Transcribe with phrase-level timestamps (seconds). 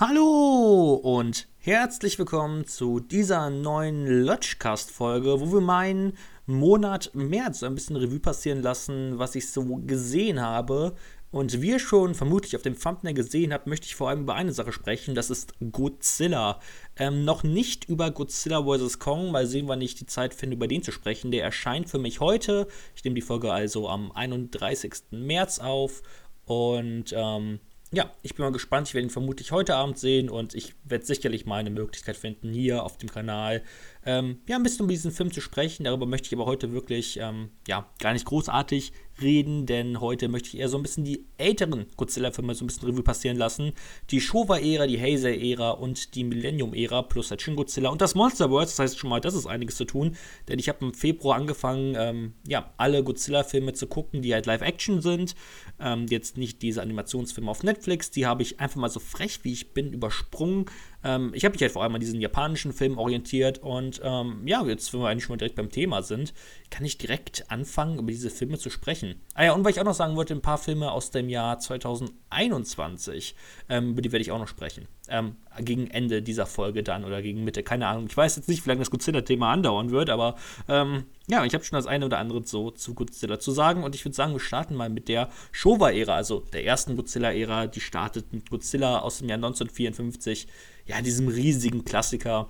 [0.00, 7.96] Hallo und herzlich willkommen zu dieser neuen Lodgecast-Folge, wo wir meinen Monat März ein bisschen
[7.96, 10.94] Revue passieren lassen, was ich so gesehen habe.
[11.32, 14.36] Und wie ihr schon vermutlich auf dem Thumbnail gesehen habt, möchte ich vor allem über
[14.36, 16.60] eine Sache sprechen, das ist Godzilla.
[16.94, 19.00] Ähm, noch nicht über Godzilla vs.
[19.00, 21.32] Kong, weil sehen wir nicht die Zeit finden, über den zu sprechen.
[21.32, 22.68] Der erscheint für mich heute.
[22.94, 24.92] Ich nehme die Folge also am 31.
[25.10, 26.04] März auf.
[26.44, 27.58] Und ähm,
[27.90, 28.88] ja, ich bin mal gespannt.
[28.88, 32.52] Ich werde ihn vermutlich heute Abend sehen und ich werde sicherlich mal eine Möglichkeit finden,
[32.52, 33.62] hier auf dem Kanal
[34.04, 35.84] ähm, ja, ein bisschen über diesen Film zu sprechen.
[35.84, 40.48] Darüber möchte ich aber heute wirklich ähm, ja, gar nicht großartig reden, denn heute möchte
[40.48, 43.72] ich eher so ein bisschen die älteren Godzilla-Filme so ein bisschen Revue passieren lassen.
[44.10, 48.72] Die Showa-Ära, die Heisei-Ära und die Millennium-Ära plus halt Shin Godzilla und das Monsterverse.
[48.72, 50.16] Das heißt schon mal, das ist einiges zu tun,
[50.48, 55.00] denn ich habe im Februar angefangen, ähm, ja, alle Godzilla-Filme zu gucken, die halt Live-Action
[55.00, 55.34] sind.
[55.80, 59.52] Ähm, jetzt nicht diese Animationsfilme auf Netflix, die habe ich einfach mal so frech, wie
[59.52, 60.66] ich bin, übersprungen
[61.08, 64.62] ähm, ich habe mich halt vor allem an diesen japanischen Film orientiert und ähm, ja,
[64.66, 66.34] jetzt, wenn wir eigentlich schon mal direkt beim Thema sind,
[66.70, 69.22] kann ich direkt anfangen, über diese Filme zu sprechen.
[69.32, 71.58] Ah ja, und weil ich auch noch sagen wollte, ein paar Filme aus dem Jahr
[71.58, 73.34] 2021,
[73.70, 74.86] ähm, über die werde ich auch noch sprechen.
[75.08, 78.06] Ähm, gegen Ende dieser Folge dann oder gegen Mitte, keine Ahnung.
[78.08, 80.36] Ich weiß jetzt nicht, wie lange das Godzilla-Thema andauern wird, aber
[80.68, 83.94] ähm, ja, ich habe schon das eine oder andere so zu Godzilla zu sagen und
[83.94, 88.32] ich würde sagen, wir starten mal mit der Showa-Ära, also der ersten Godzilla-Ära, die startet
[88.32, 90.46] mit Godzilla aus dem Jahr 1954,
[90.88, 92.48] ja, diesem riesigen Klassiker.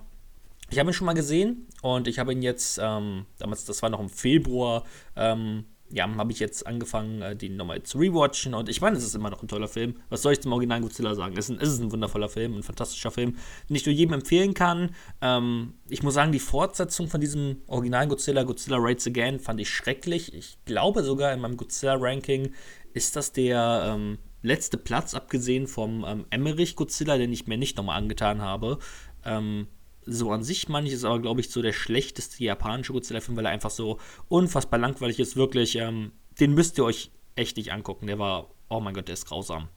[0.71, 3.89] Ich habe ihn schon mal gesehen und ich habe ihn jetzt, ähm, damals, das war
[3.89, 4.83] noch im Februar,
[5.15, 8.53] ähm, ja, habe ich jetzt angefangen, äh, den nochmal zu rewatchen.
[8.53, 9.95] Und ich meine, es ist immer noch ein toller Film.
[10.09, 11.35] Was soll ich zum Original Godzilla sagen?
[11.35, 13.35] Es ist ein, es ist ein wundervoller Film, ein fantastischer Film,
[13.67, 14.93] den ich nur jedem empfehlen kann.
[15.21, 19.69] Ähm, ich muss sagen, die Fortsetzung von diesem originalen Godzilla, Godzilla Rates Again, fand ich
[19.69, 20.33] schrecklich.
[20.35, 22.53] Ich glaube sogar in meinem Godzilla-Ranking
[22.93, 27.77] ist das der ähm, letzte Platz, abgesehen vom ähm, Emmerich Godzilla, den ich mir nicht
[27.77, 28.79] nochmal angetan habe.
[29.25, 29.67] Ähm,
[30.05, 33.69] so an sich manches, aber glaube ich so der schlechteste japanische Godzilla-Film, weil er einfach
[33.69, 35.35] so unfassbar langweilig ist.
[35.35, 38.07] Wirklich, ähm, den müsst ihr euch echt nicht angucken.
[38.07, 39.67] Der war, oh mein Gott, der ist grausam.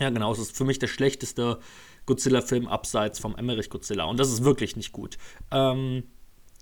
[0.00, 1.60] Ja, genau, es ist für mich der schlechteste
[2.06, 4.04] Godzilla-Film abseits vom Emmerich Godzilla.
[4.04, 5.16] Und das ist wirklich nicht gut.
[5.50, 6.04] Ähm,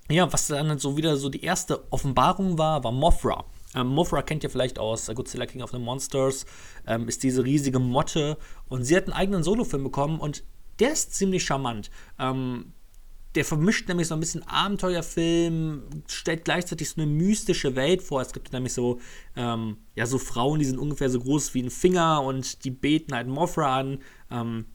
[0.09, 3.45] ja, was dann so wieder so die erste Offenbarung war, war Mothra.
[3.75, 6.45] Ähm, Mothra kennt ihr vielleicht aus Godzilla King of the Monsters,
[6.87, 10.43] ähm, ist diese riesige Motte und sie hat einen eigenen Solofilm bekommen und
[10.79, 11.89] der ist ziemlich charmant.
[12.19, 12.73] Ähm,
[13.35, 18.21] der vermischt nämlich so ein bisschen Abenteuerfilm, stellt gleichzeitig so eine mystische Welt vor.
[18.21, 18.99] Es gibt nämlich so,
[19.35, 23.15] ähm, ja, so Frauen, die sind ungefähr so groß wie ein Finger und die beten
[23.15, 23.99] halt Mothra an.
[24.29, 24.65] Ähm,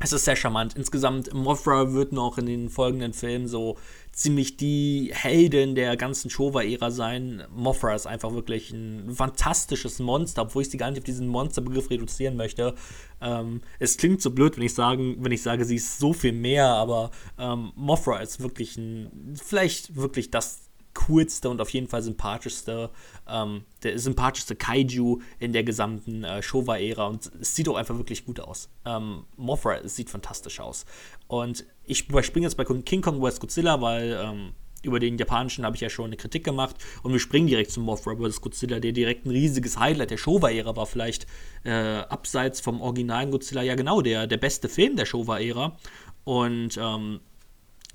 [0.00, 0.76] es ist sehr charmant.
[0.76, 3.76] Insgesamt, Mothra wird noch in den folgenden Filmen so
[4.18, 7.44] ziemlich die Heldin der ganzen Showa-Ära sein.
[7.54, 11.88] Mothra ist einfach wirklich ein fantastisches Monster, obwohl ich sie gar nicht auf diesen Monsterbegriff
[11.88, 12.74] reduzieren möchte.
[13.20, 16.32] Ähm, es klingt so blöd, wenn ich, sagen, wenn ich sage, sie ist so viel
[16.32, 20.67] mehr, aber ähm, Mothra ist wirklich ein, vielleicht wirklich das
[21.06, 22.90] coolste und auf jeden Fall sympathischste,
[23.28, 28.24] ähm, der sympathischste Kaiju in der gesamten äh, Showa-Ära und es sieht auch einfach wirklich
[28.24, 28.68] gut aus.
[28.84, 30.86] Ähm, Mothra, sieht fantastisch aus.
[31.26, 33.40] Und ich überspringe jetzt bei King Kong vs.
[33.40, 37.20] Godzilla, weil ähm, über den japanischen habe ich ja schon eine Kritik gemacht und wir
[37.20, 38.40] springen direkt zum Mothra vs.
[38.40, 41.26] Godzilla, der direkt ein riesiges Highlight der Showa-Ära war, vielleicht
[41.64, 45.76] äh, abseits vom originalen Godzilla, ja genau, der, der beste Film der Showa-Ära.
[46.24, 47.20] Und ähm,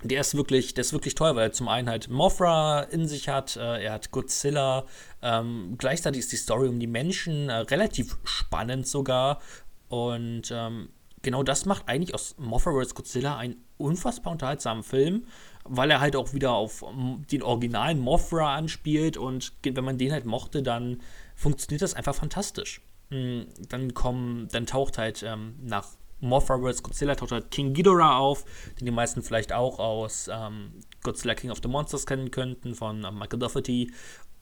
[0.04, 3.30] der ist wirklich, der ist wirklich toll, weil er zum einen halt Mothra in sich
[3.30, 4.86] hat, äh, er hat Godzilla,
[5.22, 9.42] ähm, gleichzeitig ist die Story um die Menschen äh, relativ spannend sogar
[9.90, 10.90] und ähm,
[11.22, 12.96] genau das macht eigentlich aus Mothra vs.
[12.96, 15.26] Godzilla einen unfassbar unterhaltsamen Film,
[15.64, 20.12] weil er halt auch wieder auf ähm, den originalen Mothra anspielt und wenn man den
[20.12, 21.02] halt mochte, dann
[21.36, 22.82] funktioniert das einfach fantastisch.
[23.10, 25.88] Hm, dann kommen, dann taucht halt ähm, nach
[26.24, 26.84] Mothra vs.
[26.84, 28.46] Godzilla taucht halt King Ghidorah auf,
[28.80, 30.72] den die meisten vielleicht auch aus ähm,
[31.04, 33.92] Godzilla King of the Monsters kennen könnten, von ähm, Michael Dougherty.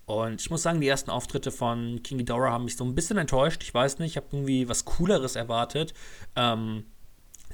[0.05, 3.17] Und ich muss sagen, die ersten Auftritte von King Ghidorah haben mich so ein bisschen
[3.17, 3.63] enttäuscht.
[3.63, 5.93] Ich weiß nicht, ich habe irgendwie was Cooleres erwartet.
[6.35, 6.85] Ähm,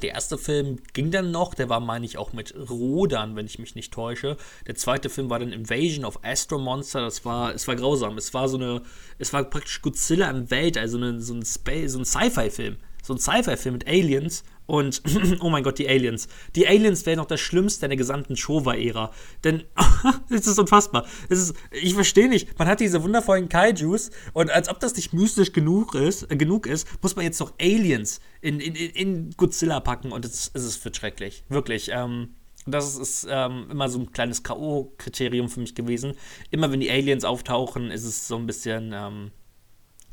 [0.02, 3.58] der erste Film ging dann noch, der war, meine ich, auch mit Rodern, wenn ich
[3.60, 4.38] mich nicht täusche.
[4.68, 7.02] Der zweite Film war dann Invasion of Astro Monster.
[7.02, 8.18] Das war, es war grausam.
[8.18, 8.82] Es war so eine,
[9.18, 12.78] es war praktisch Godzilla im Welt, also eine, so ein, so ein Sci-Fi-Film
[13.08, 15.02] so ein Sci-Fi-Film mit Aliens und,
[15.40, 16.28] oh mein Gott, die Aliens.
[16.56, 19.12] Die Aliens wären noch das Schlimmste in der gesamten Showa-Ära.
[19.44, 19.64] Denn,
[20.30, 21.08] es ist unfassbar.
[21.30, 25.14] Es ist, ich verstehe nicht, man hat diese wundervollen Kaijus und als ob das nicht
[25.14, 29.80] mystisch genug ist, äh, genug ist muss man jetzt noch Aliens in, in, in Godzilla
[29.80, 31.44] packen und es, es ist für schrecklich.
[31.48, 31.90] Wirklich.
[31.94, 36.14] Ähm, das ist ähm, immer so ein kleines K.O.-Kriterium für mich gewesen.
[36.52, 39.32] Immer wenn die Aliens auftauchen, ist es so ein bisschen, ähm,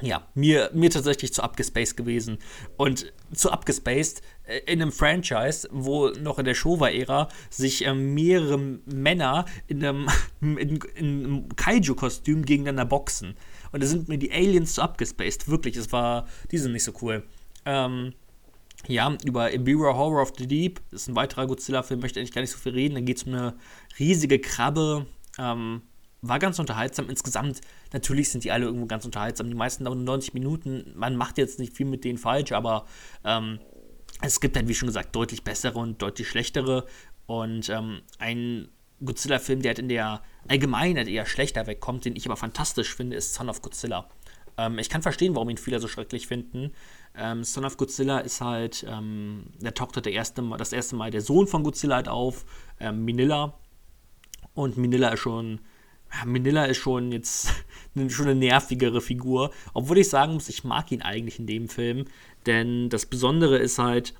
[0.02, 2.38] ja, mir, mir tatsächlich zu abgespaced gewesen.
[2.76, 8.58] Und zu abgespaced äh, in einem Franchise, wo noch in der Showa-Ära sich äh, mehrere
[8.58, 10.08] Männer in einem,
[10.40, 13.36] in, in einem Kaiju-Kostüm gegeneinander boxen.
[13.72, 15.48] Und da sind mir die Aliens zu abgespaced.
[15.48, 17.24] Wirklich, es war, die sind nicht so cool.
[17.64, 18.14] Ähm,
[18.86, 22.42] ja, über Ibira Horror of the Deep, das ist ein weiterer Godzilla-Film, möchte ich gar
[22.42, 22.94] nicht so viel reden.
[22.94, 23.54] Da geht es um eine
[23.98, 25.06] riesige Krabbe.
[25.38, 25.82] Ähm,
[26.20, 27.08] war ganz unterhaltsam.
[27.08, 27.60] Insgesamt,
[27.94, 29.48] natürlich sind die alle irgendwo ganz unterhaltsam.
[29.48, 30.92] Die meisten dauern 90 Minuten.
[30.94, 32.84] Man macht jetzt nicht viel mit denen falsch, aber
[33.24, 33.60] ähm,
[34.20, 36.86] es gibt halt, wie schon gesagt, deutlich bessere und deutlich schlechtere.
[37.26, 38.68] Und ähm, ein
[39.02, 43.32] Godzilla-Film, der halt in der Allgemeinheit eher schlechter wegkommt, den ich aber fantastisch finde, ist
[43.32, 44.08] Son of Godzilla.
[44.58, 46.72] Ähm, ich kann verstehen, warum ihn viele so schrecklich finden.
[47.16, 51.10] Ähm, Son of Godzilla ist halt, ähm, der taucht halt der erste, das erste Mal
[51.10, 52.44] der Sohn von Godzilla halt auf,
[52.80, 53.54] ähm, Minilla.
[54.54, 55.60] Und Minilla ist schon
[56.24, 57.48] Manila ist schon jetzt
[58.08, 59.50] schon eine nervigere Figur.
[59.72, 62.04] Obwohl ich sagen muss, ich mag ihn eigentlich in dem Film.
[62.46, 64.14] Denn das Besondere ist halt,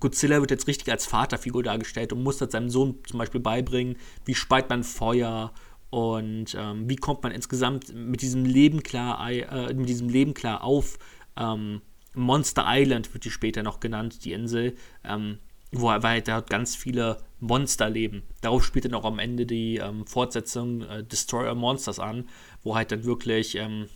[0.00, 3.96] Godzilla wird jetzt richtig als Vaterfigur dargestellt und muss das seinem Sohn zum Beispiel beibringen,
[4.24, 5.52] wie speit man Feuer
[5.90, 10.64] und ähm, wie kommt man insgesamt mit diesem Leben klar, äh, mit diesem Leben klar
[10.64, 10.98] auf.
[11.36, 11.82] Ähm,
[12.14, 14.74] Monster Island wird die später noch genannt, die Insel.
[15.04, 15.38] Ähm,
[15.80, 18.22] wo halt da ganz viele Monster leben.
[18.40, 22.28] Darauf spielt dann auch am Ende die ähm, Fortsetzung äh, Destroyer Monsters an,
[22.62, 23.88] wo halt dann wirklich ähm,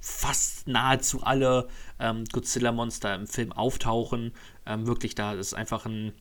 [0.00, 1.68] fast nahezu alle
[1.98, 4.32] ähm, Godzilla-Monster im Film auftauchen.
[4.66, 6.12] Ähm, wirklich, da ist einfach ein.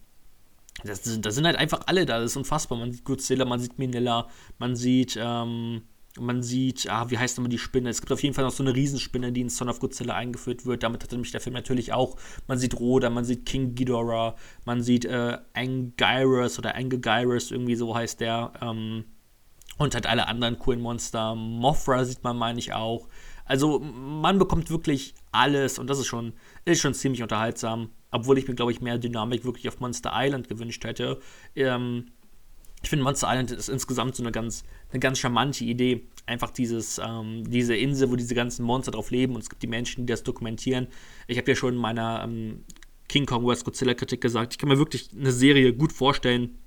[0.84, 2.78] Da sind, sind halt einfach alle da, das ist unfassbar.
[2.78, 5.84] Man sieht Godzilla, man sieht Minilla, man sieht ähm,
[6.20, 7.90] man sieht, ah, wie heißt nochmal die Spinne?
[7.90, 10.66] Es gibt auf jeden Fall noch so eine Riesenspinne, die in Son of Godzilla eingeführt
[10.66, 10.84] wird.
[10.84, 12.18] Damit hat nämlich der Film natürlich auch.
[12.48, 14.36] Man sieht Roda, man sieht King Ghidorah,
[14.66, 18.52] man sieht äh, Angyrus oder Angegyrus, irgendwie so heißt der.
[18.62, 19.06] Ähm,
[19.78, 21.34] und halt alle anderen coolen Monster.
[21.36, 23.08] Mothra sieht man, meine ich, auch.
[23.46, 26.34] Also man bekommt wirklich alles und das ist schon,
[26.66, 27.90] ist schon ziemlich unterhaltsam.
[28.12, 31.20] Obwohl ich mir, glaube ich, mehr Dynamik wirklich auf Monster Island gewünscht hätte.
[31.56, 32.12] Ähm,
[32.82, 36.08] ich finde Monster Island ist insgesamt so eine ganz, eine ganz charmante Idee.
[36.26, 39.68] Einfach dieses, ähm, diese Insel, wo diese ganzen Monster drauf leben und es gibt die
[39.68, 40.88] Menschen, die das dokumentieren.
[41.28, 42.64] Ich habe ja schon in meiner ähm,
[43.08, 43.64] King Kong vs.
[43.66, 46.58] Godzilla Kritik gesagt, ich kann mir wirklich eine Serie gut vorstellen,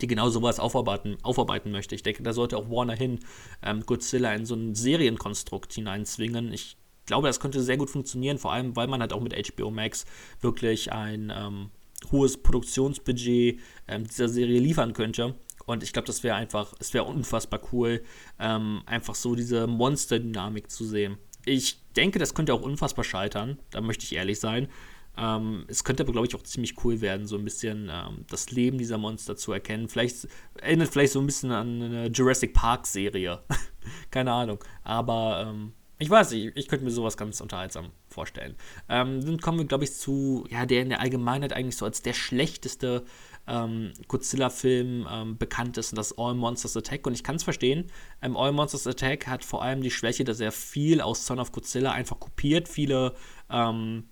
[0.00, 1.94] die genau sowas aufarbeiten, aufarbeiten möchte.
[1.94, 3.18] Ich denke, da sollte auch Warner hin
[3.62, 6.52] ähm, Godzilla in so ein Serienkonstrukt hineinzwingen.
[6.52, 6.76] Ich
[7.06, 10.06] glaube, das könnte sehr gut funktionieren, vor allem, weil man halt auch mit HBO Max
[10.40, 11.70] wirklich ein ähm,
[12.10, 15.34] hohes Produktionsbudget ähm, dieser Serie liefern könnte.
[15.66, 18.02] Und ich glaube, das wäre einfach, es wäre unfassbar cool,
[18.38, 21.18] ähm, einfach so diese Monster-Dynamik zu sehen.
[21.44, 24.68] Ich denke, das könnte auch unfassbar scheitern, da möchte ich ehrlich sein.
[25.16, 28.50] Ähm, es könnte aber, glaube ich, auch ziemlich cool werden, so ein bisschen ähm, das
[28.50, 29.88] Leben dieser Monster zu erkennen.
[29.88, 33.40] Vielleicht erinnert vielleicht so ein bisschen an eine Jurassic Park-Serie.
[34.10, 34.58] Keine Ahnung.
[34.82, 38.56] Aber ähm, ich weiß nicht, ich könnte mir sowas ganz unterhaltsam vorstellen.
[38.88, 42.00] Ähm, dann kommen wir, glaube ich, zu, ja, der in der Allgemeinheit eigentlich so als
[42.00, 43.04] der schlechteste
[43.46, 47.06] ähm, Godzilla-Film ähm, bekannt ist, und das All Monsters Attack.
[47.06, 47.92] Und ich kann es verstehen.
[48.22, 51.52] Ähm, All Monsters Attack hat vor allem die Schwäche, dass er viel aus Son of
[51.52, 52.66] Godzilla einfach kopiert.
[52.66, 53.14] Viele
[53.50, 54.04] ähm,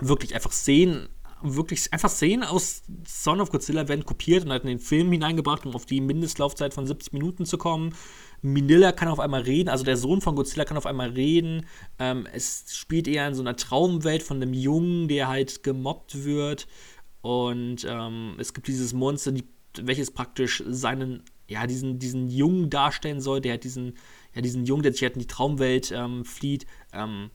[0.00, 1.10] wirklich einfach Szenen
[1.42, 5.66] wirklich einfach Szenen aus Son of Godzilla werden kopiert und halt in den Film hineingebracht,
[5.66, 7.94] um auf die Mindestlaufzeit von 70 Minuten zu kommen.
[8.42, 11.66] Minilla kann auf einmal reden, also der Sohn von Godzilla kann auf einmal reden.
[11.98, 16.66] Ähm, es spielt eher in so einer Traumwelt von einem Jungen, der halt gemobbt wird.
[17.20, 19.44] Und ähm, es gibt dieses Monster, die,
[19.80, 23.98] welches praktisch seinen, ja, diesen, diesen Jungen darstellen soll, der halt diesen,
[24.34, 27.30] ja, diesen Jungen, der sich halt in die Traumwelt ähm, flieht, ähm,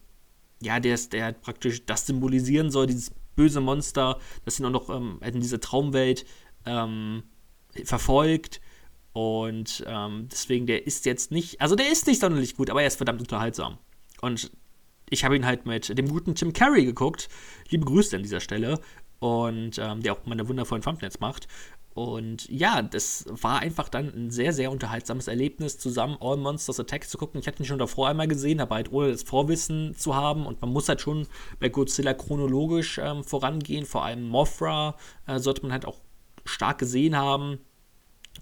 [0.61, 4.89] ja, der, der halt praktisch das symbolisieren soll, dieses böse Monster, das ihn auch noch
[4.89, 6.25] ähm, in diese Traumwelt
[6.65, 7.23] ähm,
[7.83, 8.61] verfolgt.
[9.13, 12.87] Und ähm, deswegen, der ist jetzt nicht, also der ist nicht sonderlich gut, aber er
[12.87, 13.77] ist verdammt unterhaltsam.
[14.21, 14.51] Und
[15.09, 17.29] ich habe ihn halt mit dem guten Tim Carey geguckt.
[17.69, 18.79] Liebe Grüße an dieser Stelle.
[19.19, 21.47] Und ähm, der auch meine wundervollen Thumbnails macht.
[21.95, 27.07] Und ja, das war einfach dann ein sehr, sehr unterhaltsames Erlebnis, zusammen All Monsters Attack
[27.07, 27.39] zu gucken.
[27.39, 30.45] Ich hatte ihn schon davor einmal gesehen, aber halt ohne das Vorwissen zu haben.
[30.45, 31.25] Und man muss halt schon
[31.61, 33.85] bei Godzilla chronologisch ähm, vorangehen.
[33.85, 36.01] Vor allem Mothra äh, sollte man halt auch
[36.43, 37.59] stark gesehen haben.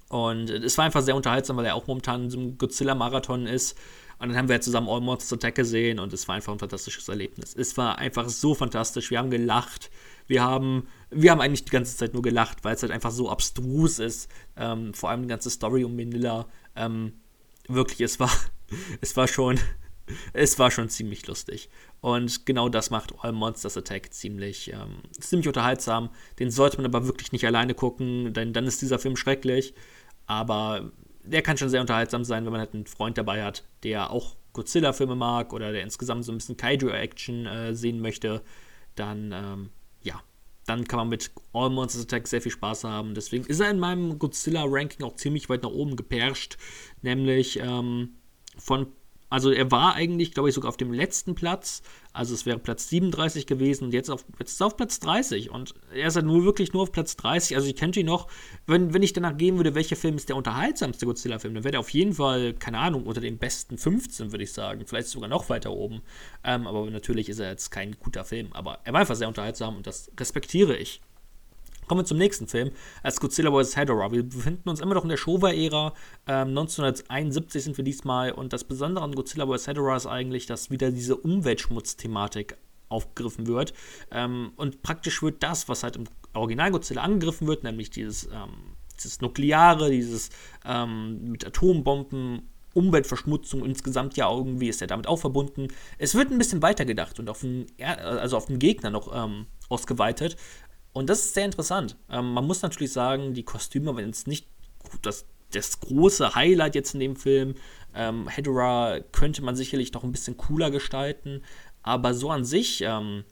[0.10, 3.78] Und es war einfach sehr unterhaltsam, weil er auch momentan in so einem Godzilla-Marathon ist.
[4.18, 7.08] Und dann haben wir zusammen All Monsters Attack gesehen und es war einfach ein fantastisches
[7.08, 7.56] Erlebnis.
[7.56, 9.12] Es war einfach so fantastisch.
[9.12, 9.92] Wir haben gelacht.
[10.28, 13.30] Wir haben, wir haben eigentlich die ganze Zeit nur gelacht, weil es halt einfach so
[13.30, 14.30] abstrus ist.
[14.56, 16.48] Ähm, vor allem die ganze Story um Manila.
[16.76, 17.14] Ähm,
[17.68, 18.32] wirklich, es war,
[19.02, 19.60] es war schon,
[20.34, 21.70] es war schon ziemlich lustig.
[22.02, 26.10] Und genau das macht All Monsters Attack ziemlich, ähm, ziemlich unterhaltsam.
[26.40, 29.74] Den sollte man aber wirklich nicht alleine gucken, denn dann ist dieser Film schrecklich.
[30.26, 30.92] Aber
[31.24, 34.36] der kann schon sehr unterhaltsam sein, wenn man halt einen Freund dabei hat, der auch
[34.54, 38.42] Godzilla-Filme mag oder der insgesamt so ein bisschen Kaiju-Action äh, sehen möchte,
[38.96, 39.70] dann ähm,
[40.66, 43.16] dann kann man mit All Monsters Attack sehr viel Spaß haben.
[43.16, 46.58] Deswegen ist er in meinem Godzilla-Ranking auch ziemlich weit nach oben geperscht,
[47.02, 48.16] nämlich ähm,
[48.58, 48.88] von
[49.34, 51.82] also er war eigentlich, glaube ich, sogar auf dem letzten Platz.
[52.14, 55.50] Also es wäre Platz 37 gewesen und jetzt, auf, jetzt ist er auf Platz 30.
[55.50, 57.56] Und er ist halt nur wirklich nur auf Platz 30.
[57.56, 58.28] Also ich könnte ihn noch,
[58.68, 61.80] wenn, wenn ich danach gehen würde, welcher Film ist der unterhaltsamste Godzilla-Film, dann wäre er
[61.80, 64.86] auf jeden Fall, keine Ahnung, unter den besten 15, würde ich sagen.
[64.86, 66.04] Vielleicht sogar noch weiter oben.
[66.44, 68.54] Ähm, aber natürlich ist er jetzt kein guter Film.
[68.54, 71.02] Aber er war einfach sehr unterhaltsam und das respektiere ich.
[71.88, 72.72] Kommen wir zum nächsten Film,
[73.02, 73.76] als Godzilla vs.
[73.78, 74.12] Hedorah.
[74.12, 75.94] Wir befinden uns immer noch in der Showa-Ära.
[76.28, 78.32] Ähm, 1971 sind wir diesmal.
[78.32, 79.68] Und das Besondere an Godzilla vs.
[79.68, 82.58] Hedorah ist eigentlich, dass wieder diese Umweltschmutz-Thematik
[82.90, 83.74] aufgegriffen wird.
[84.12, 88.76] Ähm, und praktisch wird das, was halt im Original Godzilla angegriffen wird, nämlich dieses, ähm,
[88.96, 90.30] dieses Nukleare, dieses
[90.66, 95.68] ähm, mit Atombomben Umweltverschmutzung insgesamt ja irgendwie ist ja damit auch verbunden.
[95.98, 100.38] Es wird ein bisschen weitergedacht und auf den, also auf den Gegner noch ähm, ausgeweitet.
[100.94, 101.98] Und das ist sehr interessant.
[102.10, 104.48] Ähm, man muss natürlich sagen, die Kostüme waren jetzt nicht
[105.02, 107.56] das, das große Highlight jetzt in dem Film.
[107.96, 111.44] Ähm, Hedora könnte man sicherlich noch ein bisschen cooler gestalten,
[111.82, 113.24] aber so an sich ähm,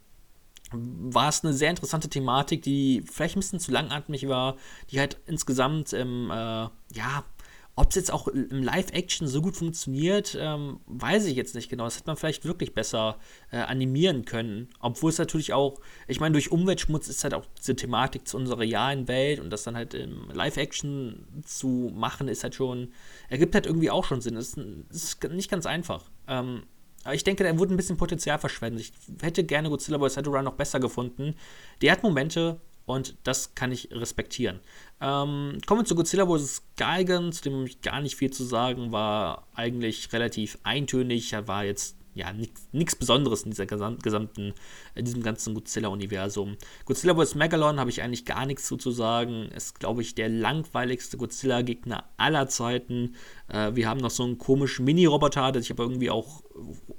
[0.73, 4.57] war es eine sehr interessante Thematik, die vielleicht ein bisschen zu langatmig war,
[4.89, 7.23] die halt insgesamt im, äh, ja,
[7.81, 11.85] ob es jetzt auch im Live-Action so gut funktioniert, ähm, weiß ich jetzt nicht genau.
[11.85, 13.17] Das hätte man vielleicht wirklich besser
[13.51, 14.69] äh, animieren können.
[14.79, 18.59] Obwohl es natürlich auch, ich meine, durch Umweltschmutz ist halt auch diese Thematik zu unserer
[18.59, 22.91] realen Welt und das dann halt im Live-Action zu machen, ist halt schon,
[23.29, 24.35] ergibt halt irgendwie auch schon Sinn.
[24.35, 24.59] Das ist,
[24.91, 26.03] ist nicht ganz einfach.
[26.27, 26.61] Ähm,
[27.03, 28.81] aber ich denke, da wurde ein bisschen Potenzial verschwendet.
[28.81, 30.17] Ich hätte gerne Godzilla vs.
[30.17, 31.33] Hedorah noch besser gefunden.
[31.81, 34.59] Der hat Momente, und das kann ich respektieren.
[34.99, 36.63] Ähm, kommen wir zu Godzilla vs.
[36.75, 41.97] Gigan, zu dem ich gar nicht viel zu sagen, war eigentlich relativ eintönig, war jetzt
[42.13, 42.33] ja
[42.71, 44.53] nichts Besonderes in dieser gesamten,
[44.95, 46.57] in diesem ganzen Godzilla-Universum.
[46.85, 47.35] Godzilla vs.
[47.35, 49.49] Megalon habe ich eigentlich gar nichts zu, zu sagen.
[49.55, 53.15] Ist, glaube ich, der langweiligste Godzilla-Gegner aller Zeiten.
[53.47, 56.43] Äh, wir haben noch so einen komischen Mini-Roboter, der sich aber irgendwie auch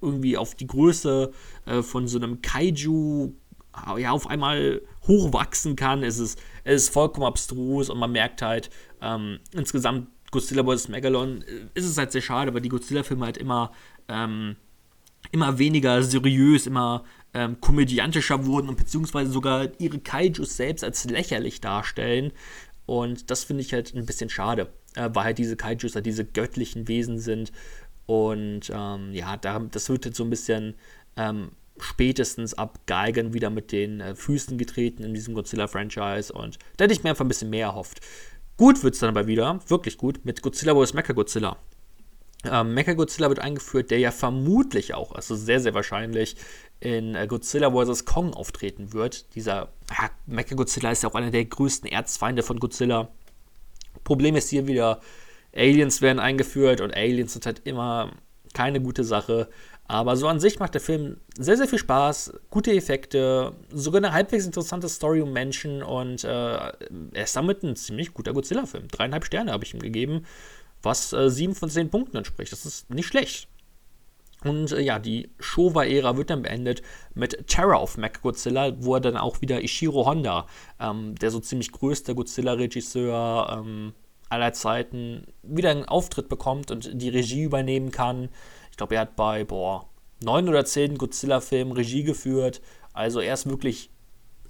[0.01, 1.33] irgendwie auf die Größe
[1.67, 3.35] äh, von so einem Kaiju
[3.97, 6.03] ja, auf einmal hochwachsen kann.
[6.03, 10.89] Es ist, es ist vollkommen abstrus und man merkt halt, ähm, insgesamt Godzilla vs.
[10.89, 13.73] Megalon äh, ist es halt sehr schade, weil die Godzilla-Filme halt immer,
[14.09, 14.57] ähm,
[15.31, 21.61] immer weniger seriös, immer ähm, komödiantischer wurden und beziehungsweise sogar ihre Kaijus selbst als lächerlich
[21.61, 22.33] darstellen.
[22.87, 26.25] Und das finde ich halt ein bisschen schade, äh, weil halt diese Kaijus halt diese
[26.25, 27.53] göttlichen Wesen sind.
[28.07, 30.75] Und ähm, ja, da, das wird jetzt so ein bisschen
[31.17, 36.85] ähm, spätestens ab Geigen wieder mit den äh, Füßen getreten in diesem Godzilla-Franchise und da
[36.85, 38.01] hätte ich mir einfach ein bisschen mehr erhofft.
[38.57, 40.95] Gut wird es dann aber wieder, wirklich gut, mit Godzilla vs.
[40.95, 41.57] Mechagodzilla.
[42.45, 46.37] Ähm, Mechagodzilla wird eingeführt, der ja vermutlich auch, also sehr, sehr wahrscheinlich,
[46.81, 48.05] in äh, Godzilla vs.
[48.05, 49.35] Kong auftreten wird.
[49.35, 53.09] Dieser ja, Mechagodzilla ist ja auch einer der größten Erzfeinde von Godzilla.
[54.05, 55.01] Problem ist hier wieder,
[55.55, 58.13] Aliens werden eingeführt und Aliens sind halt immer
[58.53, 59.49] keine gute Sache.
[59.87, 64.13] Aber so an sich macht der Film sehr, sehr viel Spaß, gute Effekte, sogar eine
[64.13, 66.73] halbwegs interessante Story um Menschen und äh, er
[67.25, 68.89] ist damit ein ziemlich guter Godzilla-Film.
[68.89, 70.25] Dreieinhalb Sterne habe ich ihm gegeben,
[70.83, 72.53] was äh, sieben von zehn Punkten entspricht.
[72.53, 73.49] Das ist nicht schlecht.
[74.45, 76.83] Und äh, ja, die Showa-Ära wird dann beendet
[77.15, 80.47] mit Terror of Godzilla, wo er dann auch wieder Ishiro Honda,
[80.81, 83.93] ähm, der so ziemlich größte Godzilla-Regisseur ähm,
[84.29, 88.31] aller Zeiten, wieder einen Auftritt bekommt und die Regie übernehmen kann.
[88.73, 89.89] Ich glaube, er hat bei, boah,
[90.23, 92.61] neun oder zehn Godzilla-Filmen Regie geführt.
[92.93, 93.91] Also er ist wirklich,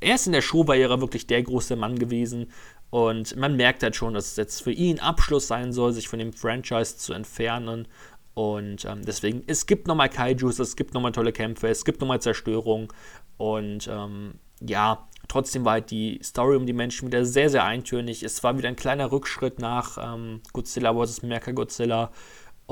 [0.01, 2.51] er ist in der Showbarriere wirklich der große Mann gewesen.
[2.91, 6.19] Und man merkt halt schon, dass es jetzt für ihn Abschluss sein soll, sich von
[6.19, 7.89] dem Franchise zu entfernen.
[8.35, 12.21] Und ähm, deswegen, es gibt nochmal Kaijus, es gibt nochmal tolle Kämpfe, es gibt nochmal
[12.21, 12.93] Zerstörung.
[13.39, 18.23] Und ähm, ja, trotzdem war halt die Story um die Menschen wieder sehr, sehr eintönig.
[18.23, 21.23] Es war wieder ein kleiner Rückschritt nach ähm, Godzilla vs.
[21.23, 22.13] Mecha-Godzilla.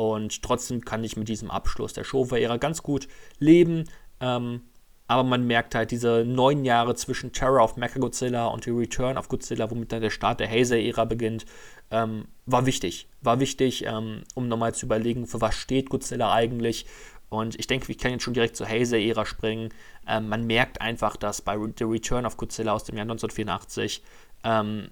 [0.01, 3.07] Und trotzdem kann ich mit diesem Abschluss der Showa-Ära ganz gut
[3.39, 3.85] leben.
[4.19, 4.63] Ähm,
[5.07, 9.29] aber man merkt halt diese neun Jahre zwischen Terror of Mechagodzilla und The Return of
[9.29, 11.45] Godzilla, womit dann der Start der Heisei-Ära beginnt,
[11.91, 13.09] ähm, war wichtig.
[13.21, 16.87] War wichtig, ähm, um nochmal zu überlegen, für was steht Godzilla eigentlich.
[17.29, 19.69] Und ich denke, ich kann jetzt schon direkt zur Heisei-Ära springen.
[20.09, 24.03] Ähm, man merkt einfach, dass bei The Return of Godzilla aus dem Jahr 1984
[24.45, 24.89] ähm,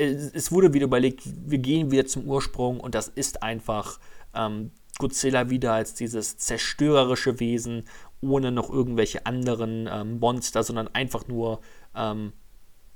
[0.00, 3.98] es wurde wieder überlegt, wir gehen wieder zum Ursprung und das ist einfach
[4.34, 7.84] ähm, Godzilla wieder als dieses zerstörerische Wesen,
[8.20, 11.60] ohne noch irgendwelche anderen ähm, Monster, sondern einfach nur,
[11.94, 12.32] ähm,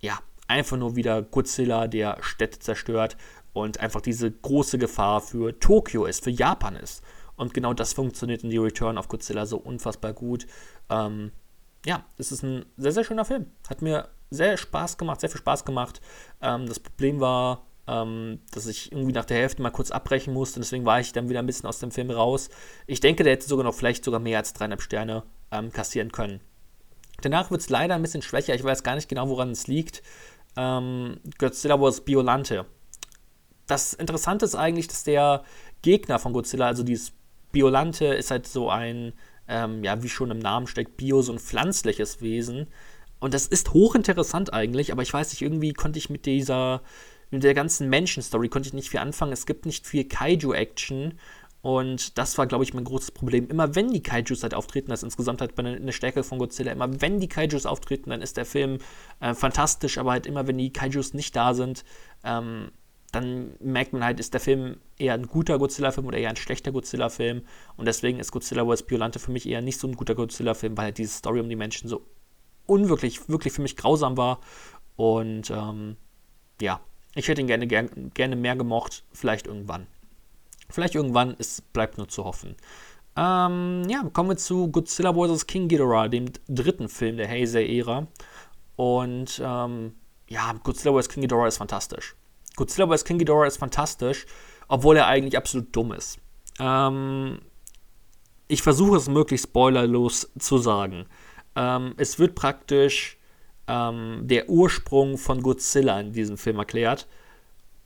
[0.00, 3.16] ja, einfach nur wieder Godzilla, der Städte zerstört
[3.54, 7.02] und einfach diese große Gefahr für Tokio ist, für Japan ist.
[7.36, 10.46] Und genau das funktioniert in The Return of Godzilla so unfassbar gut.
[10.90, 11.32] Ähm,
[11.86, 13.46] ja, es ist ein sehr, sehr schöner Film.
[13.68, 16.00] Hat mir sehr Spaß gemacht, sehr viel Spaß gemacht.
[16.40, 20.60] Ähm, das Problem war, ähm, dass ich irgendwie nach der Hälfte mal kurz abbrechen musste.
[20.60, 22.48] Deswegen war ich dann wieder ein bisschen aus dem Film raus.
[22.86, 26.40] Ich denke, der hätte sogar noch vielleicht sogar mehr als dreieinhalb Sterne ähm, kassieren können.
[27.20, 28.54] Danach wird es leider ein bisschen schwächer.
[28.54, 30.02] Ich weiß gar nicht genau, woran es liegt.
[30.56, 32.66] Ähm, Godzilla Wars Biolante.
[33.66, 35.42] Das Interessante ist eigentlich, dass der
[35.82, 37.12] Gegner von Godzilla, also dieses
[37.52, 39.14] Biolante, ist halt so ein,
[39.48, 42.66] ähm, ja, wie schon im Namen steckt, Bio, so ein pflanzliches Wesen.
[43.20, 46.82] Und das ist hochinteressant eigentlich, aber ich weiß nicht, irgendwie konnte ich mit dieser,
[47.30, 49.32] mit der ganzen Menschen-Story konnte ich nicht viel anfangen.
[49.32, 51.18] Es gibt nicht viel Kaiju-Action
[51.64, 53.48] und das war, glaube ich, mein großes Problem.
[53.48, 57.00] Immer wenn die Kaijus halt auftreten, das ist insgesamt halt eine Stärke von Godzilla, immer
[57.00, 58.80] wenn die Kaijus auftreten, dann ist der Film
[59.20, 61.86] äh, fantastisch, aber halt immer wenn die Kaijus nicht da sind,
[62.22, 62.70] ähm,
[63.12, 66.70] dann merkt man halt, ist der Film eher ein guter Godzilla-Film oder eher ein schlechter
[66.70, 67.42] Godzilla-Film.
[67.76, 68.82] Und deswegen ist Godzilla vs.
[68.82, 71.56] Biolante für mich eher nicht so ein guter Godzilla-Film, weil halt diese Story um die
[71.56, 72.04] Menschen so
[72.66, 74.40] unwirklich, wirklich für mich grausam war.
[74.96, 75.96] Und ähm,
[76.60, 76.80] ja,
[77.14, 79.86] ich hätte ihn gerne, gerne mehr gemocht, vielleicht irgendwann.
[80.68, 82.56] Vielleicht irgendwann, es bleibt nur zu hoffen.
[83.16, 85.46] Ähm, ja, kommen wir zu Godzilla vs.
[85.46, 88.08] King Ghidorah, dem dritten Film der Heisei-Ära.
[88.76, 89.94] Und ähm,
[90.28, 91.08] ja, Godzilla vs.
[91.08, 92.16] King Ghidorah ist fantastisch.
[92.56, 93.04] Godzilla vs.
[93.04, 94.26] King Ghidorah ist fantastisch,
[94.68, 96.18] obwohl er eigentlich absolut dumm ist.
[96.58, 97.40] Ähm,
[98.48, 101.06] ich versuche es möglichst spoilerlos zu sagen.
[101.54, 103.18] Ähm, es wird praktisch
[103.68, 107.06] ähm, der Ursprung von Godzilla in diesem Film erklärt.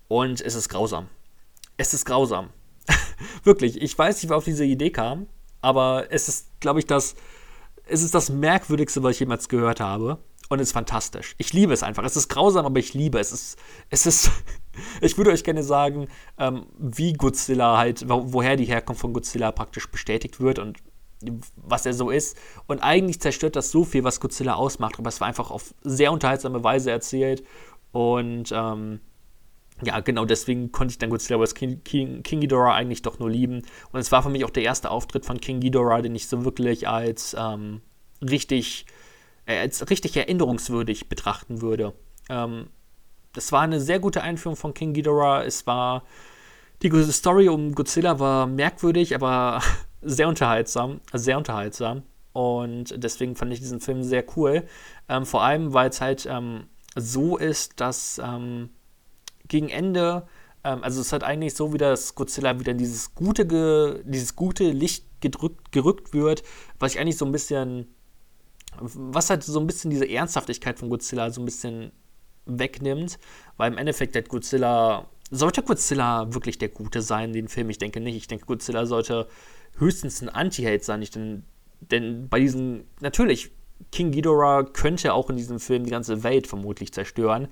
[0.09, 1.09] Und es ist grausam.
[1.77, 2.51] Es ist grausam.
[3.45, 5.27] Wirklich, ich weiß nicht, wer auf diese Idee kam,
[5.61, 7.15] aber es ist, glaube ich, das,
[7.87, 10.19] es ist das Merkwürdigste, was ich jemals gehört habe.
[10.49, 11.35] Und es ist fantastisch.
[11.37, 12.05] Ich liebe es einfach.
[12.05, 13.33] Es ist grausam, aber ich liebe es.
[13.33, 13.59] Es ist,
[13.91, 14.31] es ist
[15.01, 16.09] ich würde euch gerne sagen,
[16.39, 20.79] ähm, wie Godzilla halt, wo, woher die Herkunft von Godzilla praktisch bestätigt wird und
[21.57, 22.37] was er so ist.
[22.67, 26.13] Und eigentlich zerstört das so viel, was Godzilla ausmacht, aber es war einfach auf sehr
[26.13, 27.45] unterhaltsame Weise erzählt.
[27.93, 29.01] Und ähm,
[29.83, 31.55] ja, genau deswegen konnte ich dann Godzilla vs.
[31.55, 33.63] King, King, King Ghidorah eigentlich doch nur lieben.
[33.93, 36.45] Und es war für mich auch der erste Auftritt von King Ghidorah, den ich so
[36.45, 37.81] wirklich als ähm,
[38.23, 38.87] richtig,
[39.47, 41.95] äh, als richtig erinnerungswürdig betrachten würde.
[42.29, 42.69] Ähm,
[43.33, 45.45] das war eine sehr gute Einführung von King Ghidorah.
[45.45, 46.05] Es war
[46.83, 49.61] die Story um Godzilla war merkwürdig, aber
[50.03, 52.03] sehr unterhaltsam, sehr unterhaltsam.
[52.33, 54.65] Und deswegen fand ich diesen Film sehr cool.
[55.09, 58.71] Ähm, vor allem, weil es halt ähm, so ist, dass ähm,
[59.49, 60.27] gegen Ende,
[60.63, 64.71] ähm, also es hat eigentlich so wie das Godzilla wieder in dieses gute, dieses gute
[64.71, 66.43] Licht gedrückt, gerückt wird,
[66.79, 67.89] was ich eigentlich so ein bisschen,
[68.79, 71.91] was halt so ein bisschen diese Ernsthaftigkeit von Godzilla so ein bisschen
[72.47, 73.19] wegnimmt,
[73.57, 77.69] weil im Endeffekt der Godzilla, sollte Godzilla wirklich der Gute sein, den Film?
[77.71, 78.17] Ich denke nicht.
[78.17, 79.29] Ich denke, Godzilla sollte
[79.79, 81.03] höchstens ein Anti-Hate sein.
[81.03, 81.45] Ich denn,
[81.81, 83.51] denn bei diesen, natürlich,
[83.93, 87.49] King Ghidorah könnte auch in diesem Film die ganze Welt vermutlich zerstören.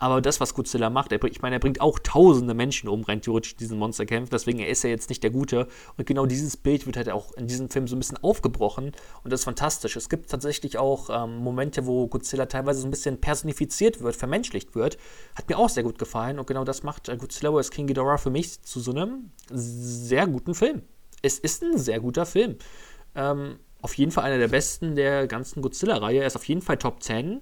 [0.00, 3.20] Aber das, was Godzilla macht, er, ich meine, er bringt auch tausende Menschen um, rein
[3.20, 4.32] theoretisch, diesen Monster kämpft.
[4.32, 5.68] Deswegen ist er jetzt nicht der Gute.
[5.98, 8.92] Und genau dieses Bild wird halt auch in diesem Film so ein bisschen aufgebrochen.
[9.22, 9.96] Und das ist fantastisch.
[9.96, 14.74] Es gibt tatsächlich auch ähm, Momente, wo Godzilla teilweise so ein bisschen personifiziert wird, vermenschlicht
[14.74, 14.96] wird.
[15.34, 16.38] Hat mir auch sehr gut gefallen.
[16.38, 17.70] Und genau das macht äh, Godzilla vs.
[17.70, 20.80] King Ghidorah für mich zu so einem sehr guten Film.
[21.22, 22.56] Es ist ein sehr guter Film.
[23.14, 26.20] Ähm, auf jeden Fall einer der besten der ganzen Godzilla-Reihe.
[26.20, 27.40] Er ist auf jeden Fall Top 10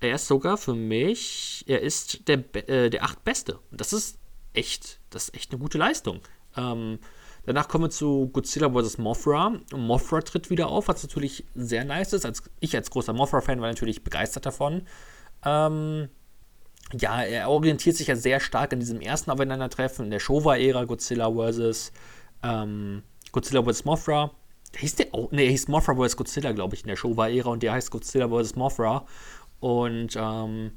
[0.00, 3.58] er ist sogar für mich, er ist der, äh, der acht Beste.
[3.70, 4.18] Und das ist
[4.52, 6.20] echt, das ist echt eine gute Leistung.
[6.56, 6.98] Ähm,
[7.46, 8.98] danach kommen wir zu Godzilla vs.
[8.98, 9.54] Mothra.
[9.74, 12.24] Mothra tritt wieder auf, was natürlich sehr nice ist.
[12.24, 14.82] Als, ich als großer Mothra-Fan war natürlich begeistert davon.
[15.44, 16.08] Ähm,
[16.92, 21.30] ja, er orientiert sich ja sehr stark in diesem ersten Aufeinandertreffen in der Showa-Ära Godzilla
[21.30, 21.92] vs.
[22.42, 23.02] Ähm,
[23.34, 23.84] Godzilla vs.
[23.84, 24.30] Mothra.
[24.72, 26.16] Der hieß der auch, ne, er hieß Mothra vs.
[26.16, 28.56] Godzilla, glaube ich, in der Showa-Ära und der heißt Godzilla vs.
[28.56, 29.06] Mothra.
[29.60, 30.72] Und ähm,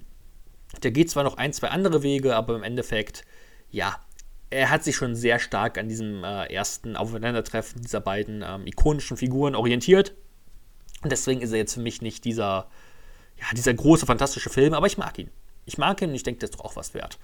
[0.83, 3.23] der geht zwar noch ein, zwei andere Wege, aber im Endeffekt,
[3.69, 3.95] ja,
[4.49, 9.17] er hat sich schon sehr stark an diesem äh, ersten Aufeinandertreffen dieser beiden ähm, ikonischen
[9.17, 10.15] Figuren orientiert.
[11.03, 12.69] Und deswegen ist er jetzt für mich nicht dieser,
[13.37, 15.29] ja, dieser große, fantastische Film, aber ich mag ihn.
[15.65, 17.19] Ich mag ihn und ich denke, das ist doch auch was wert.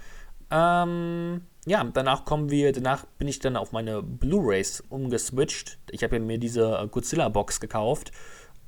[0.54, 5.80] Ähm, ja, danach kommen wir, danach bin ich dann auf meine Blu-Rays umgeswitcht.
[5.90, 8.12] Ich habe mir diese Godzilla-Box gekauft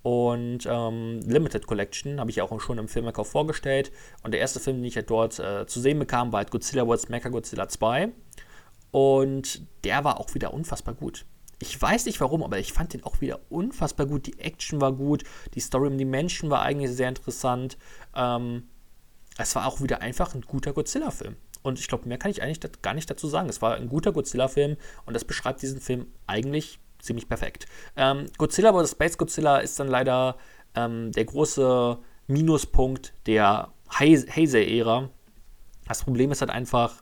[0.01, 3.91] und ähm, Limited Collection habe ich ja auch schon im Filmverkauf vorgestellt.
[4.23, 6.85] Und der erste Film, den ich halt dort äh, zu sehen bekam, war halt Godzilla
[6.85, 7.09] vs.
[7.09, 8.11] Mecha Godzilla 2.
[8.91, 11.25] Und der war auch wieder unfassbar gut.
[11.59, 14.25] Ich weiß nicht warum, aber ich fand den auch wieder unfassbar gut.
[14.25, 17.77] Die Action war gut, die Story um die Menschen war eigentlich sehr interessant.
[18.15, 18.69] Ähm,
[19.37, 21.35] es war auch wieder einfach ein guter Godzilla-Film.
[21.65, 23.49] Und ich glaube, mehr kann ich eigentlich gar nicht dazu sagen.
[23.49, 27.65] Es war ein guter Godzilla-Film und das beschreibt diesen Film eigentlich ziemlich perfekt.
[27.95, 28.91] Ähm, Godzilla vs.
[28.91, 30.37] Space Godzilla ist dann leider
[30.75, 31.97] ähm, der große
[32.27, 35.09] Minuspunkt der Heisei-Ära.
[35.87, 37.01] Das Problem ist halt einfach,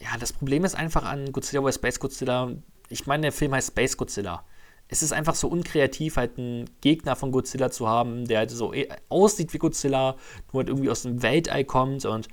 [0.00, 1.76] ja, das Problem ist einfach an Godzilla vs.
[1.76, 2.50] Space Godzilla.
[2.88, 4.44] Ich meine, der Film heißt Space Godzilla.
[4.88, 8.74] Es ist einfach so unkreativ, halt einen Gegner von Godzilla zu haben, der halt so
[8.74, 10.16] e, aussieht wie Godzilla,
[10.52, 12.26] nur halt irgendwie aus dem Weltall kommt und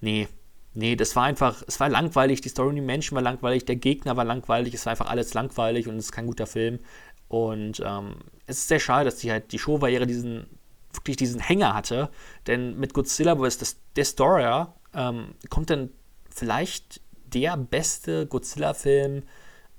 [0.00, 0.28] nee,
[0.78, 3.76] nee, das war einfach, es war langweilig, die Story und die Menschen war langweilig, der
[3.76, 6.78] Gegner war langweilig, es war einfach alles langweilig und es ist kein guter Film.
[7.26, 8.14] Und ähm,
[8.46, 10.46] es ist sehr schade, dass die halt die Showbarriere diesen,
[10.92, 12.10] wirklich diesen Hänger hatte,
[12.46, 13.80] denn mit Godzilla vs.
[13.96, 15.90] Destroyer ähm, kommt dann
[16.30, 19.24] vielleicht der beste Godzilla-Film,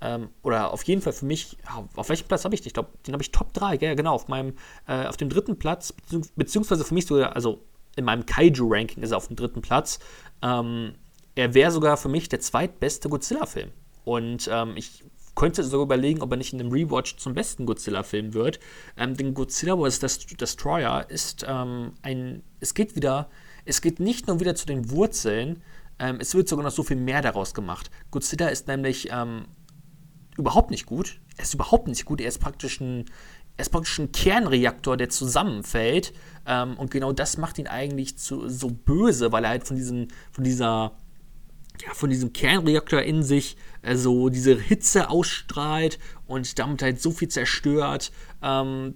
[0.02, 1.56] ähm, oder auf jeden Fall für mich,
[1.96, 2.68] auf welchem Platz habe ich den?
[2.68, 4.54] Ich glaube, den habe ich Top 3, ja, genau, auf meinem,
[4.86, 5.94] äh, auf dem dritten Platz,
[6.36, 7.64] beziehungsweise für mich sogar, also
[7.96, 9.98] in meinem Kaiju-Ranking ist er auf dem dritten Platz.
[10.42, 10.94] Ähm,
[11.34, 13.70] er wäre sogar für mich der zweitbeste Godzilla-Film.
[14.04, 18.34] Und ähm, ich könnte sogar überlegen, ob er nicht in einem Rewatch zum besten Godzilla-Film
[18.34, 18.60] wird.
[18.96, 20.26] Ähm, denn Godzilla vs.
[20.36, 22.42] Destroyer ist ähm, ein.
[22.60, 23.30] Es geht wieder.
[23.64, 25.62] Es geht nicht nur wieder zu den Wurzeln,
[26.00, 27.90] ähm, es wird sogar noch so viel mehr daraus gemacht.
[28.10, 29.44] Godzilla ist nämlich ähm,
[30.36, 31.20] überhaupt nicht gut.
[31.36, 32.22] Er ist überhaupt nicht gut.
[32.22, 33.04] Er ist praktisch ein,
[33.60, 36.14] er ist praktisch ein Kernreaktor, der zusammenfällt.
[36.46, 40.08] Ähm, und genau das macht ihn eigentlich zu, so böse, weil er halt von, diesen,
[40.32, 40.92] von dieser
[41.82, 47.10] ja, von diesem Kernreaktor in sich äh, so diese Hitze ausstrahlt und damit halt so
[47.10, 48.12] viel zerstört.
[48.42, 48.94] Ähm,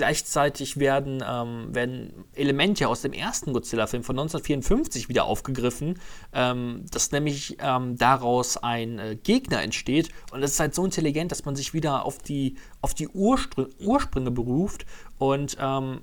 [0.00, 6.00] Gleichzeitig werden, ähm, werden Elemente aus dem ersten Godzilla-Film von 1954 wieder aufgegriffen,
[6.32, 10.08] ähm, dass nämlich ähm, daraus ein äh, Gegner entsteht.
[10.32, 13.68] Und es ist halt so intelligent, dass man sich wieder auf die, auf die Urspr
[13.78, 14.86] Ursprünge beruft.
[15.18, 16.00] Und ähm,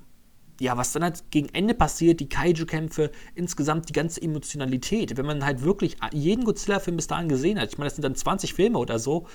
[0.60, 5.16] ja, was dann halt gegen Ende passiert, die Kaiju-Kämpfe, insgesamt die ganze Emotionalität.
[5.16, 8.14] Wenn man halt wirklich jeden Godzilla-Film bis dahin gesehen hat, ich meine, das sind dann
[8.14, 9.26] 20 Filme oder so,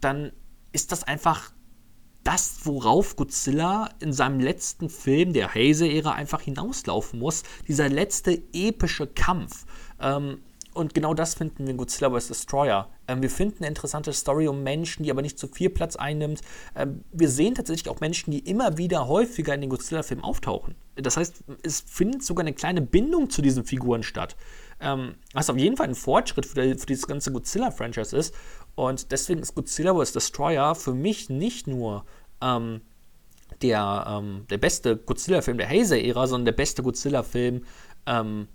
[0.00, 0.30] dann
[0.70, 1.50] ist das einfach
[2.24, 7.42] das, worauf Godzilla in seinem letzten Film der Heise-Ära einfach hinauslaufen muss.
[7.68, 9.66] Dieser letzte epische Kampf.
[10.00, 10.38] Ähm,
[10.74, 12.28] und genau das finden wir in Godzilla vs.
[12.28, 12.88] Destroyer.
[13.06, 16.40] Ähm, wir finden eine interessante Story um Menschen, die aber nicht zu viel Platz einnimmt.
[16.74, 20.74] Ähm, wir sehen tatsächlich auch Menschen, die immer wieder häufiger in den Godzilla-Filmen auftauchen.
[20.96, 24.36] Das heißt, es findet sogar eine kleine Bindung zu diesen Figuren statt.
[24.80, 28.34] Ähm, was auf jeden Fall ein Fortschritt für, die, für dieses ganze Godzilla-Franchise ist.
[28.74, 30.12] Und deswegen ist Godzilla vs.
[30.12, 32.04] Destroyer für mich nicht nur
[32.40, 32.80] ähm,
[33.60, 37.64] der, ähm, der beste Godzilla-Film der Heisei-Ära, sondern der beste Godzilla-Film,
[38.06, 38.48] ähm,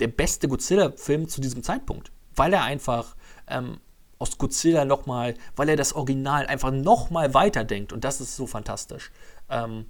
[0.00, 2.12] der beste Godzilla-Film zu diesem Zeitpunkt.
[2.34, 3.16] Weil er einfach
[3.48, 3.78] ähm,
[4.18, 7.92] aus Godzilla nochmal, weil er das Original einfach nochmal weiterdenkt.
[7.92, 9.10] Und das ist so fantastisch.
[9.48, 9.86] Ähm,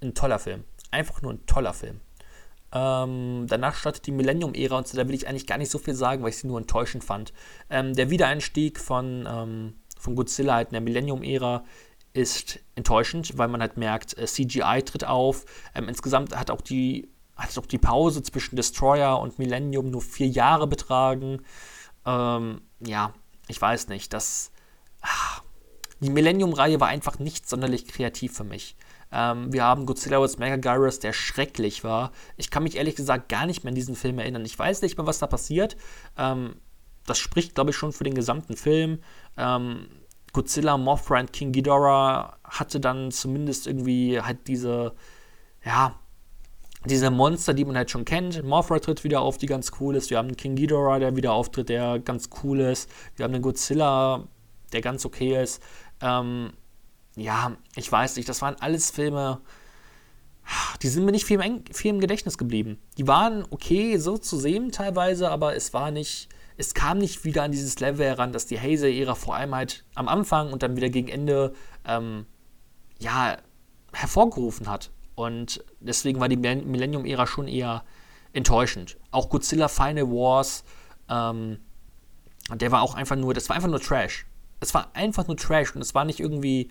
[0.00, 0.64] ein toller Film.
[0.90, 2.00] Einfach nur ein toller Film.
[2.72, 6.22] Ähm, danach startet die Millennium-Ära und da will ich eigentlich gar nicht so viel sagen,
[6.22, 7.32] weil ich sie nur enttäuschend fand.
[7.70, 11.64] Ähm, der Wiedereinstieg von, ähm, von Godzilla halt in der Millennium-Ära
[12.12, 15.44] ist enttäuschend, weil man halt merkt, äh, CGI tritt auf.
[15.74, 20.26] Ähm, insgesamt hat auch die hat auch die Pause zwischen Destroyer und Millennium nur vier
[20.26, 21.42] Jahre betragen.
[22.04, 23.14] Ähm, ja,
[23.46, 24.12] ich weiß nicht.
[24.12, 24.50] Das,
[25.00, 25.42] ach,
[26.00, 28.76] die Millennium-Reihe war einfach nicht sonderlich kreativ für mich.
[29.12, 30.38] Ähm, wir haben Godzilla vs.
[30.38, 32.12] Megaguirus, der schrecklich war.
[32.36, 34.44] Ich kann mich ehrlich gesagt gar nicht mehr an diesen Film erinnern.
[34.44, 35.76] Ich weiß nicht mehr, was da passiert.
[36.16, 36.56] Ähm,
[37.06, 39.00] das spricht, glaube ich, schon für den gesamten Film.
[39.36, 39.88] Ähm,
[40.32, 44.94] Godzilla, Mothra und King Ghidorah hatte dann zumindest irgendwie halt diese,
[45.64, 45.98] ja,
[46.84, 48.42] diese Monster, die man halt schon kennt.
[48.44, 50.10] Mothra tritt wieder auf, die ganz cool ist.
[50.10, 52.90] Wir haben King Ghidorah, der wieder auftritt, der ganz cool ist.
[53.16, 54.28] Wir haben den Godzilla,
[54.72, 55.62] der ganz okay ist.
[56.00, 56.52] Ähm,
[57.18, 59.40] ja, ich weiß nicht, das waren alles Filme,
[60.82, 62.78] die sind mir nicht viel im, viel im Gedächtnis geblieben.
[62.96, 67.42] Die waren okay, so zu sehen teilweise, aber es war nicht, es kam nicht wieder
[67.42, 70.88] an dieses Level heran, dass die Hazer-Ära vor allem halt am Anfang und dann wieder
[70.88, 71.52] gegen Ende
[71.84, 72.26] ähm,
[72.98, 73.36] ja,
[73.92, 74.90] hervorgerufen hat.
[75.14, 77.84] Und deswegen war die Millennium-Ära schon eher
[78.32, 78.96] enttäuschend.
[79.10, 80.64] Auch Godzilla Final Wars,
[81.08, 81.58] ähm,
[82.54, 84.26] der war auch einfach nur, das war einfach nur Trash.
[84.60, 86.70] Es war einfach nur Trash und es war nicht irgendwie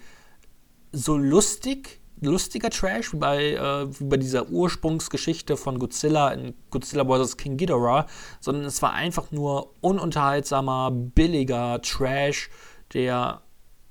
[0.91, 7.05] so lustig, lustiger Trash wie bei, äh, wie bei dieser Ursprungsgeschichte von Godzilla in Godzilla
[7.05, 7.37] vs.
[7.37, 8.07] King Ghidorah,
[8.39, 12.49] sondern es war einfach nur ununterhaltsamer, billiger Trash,
[12.93, 13.41] der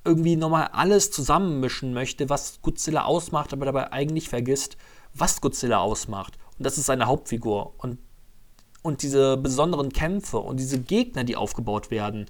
[0.04, 4.76] irgendwie nochmal alles zusammenmischen möchte, was Godzilla ausmacht, aber dabei eigentlich vergisst,
[5.14, 6.38] was Godzilla ausmacht.
[6.58, 7.74] Und das ist seine Hauptfigur.
[7.78, 7.98] Und,
[8.82, 12.26] und diese besonderen Kämpfe und diese Gegner, die aufgebaut werden.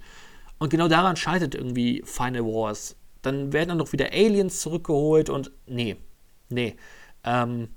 [0.57, 2.95] Und genau daran scheitert irgendwie Final Wars.
[3.27, 5.97] Dann werden dann noch wieder Aliens zurückgeholt und nee,
[6.49, 6.75] nee.
[7.23, 7.69] Ähm,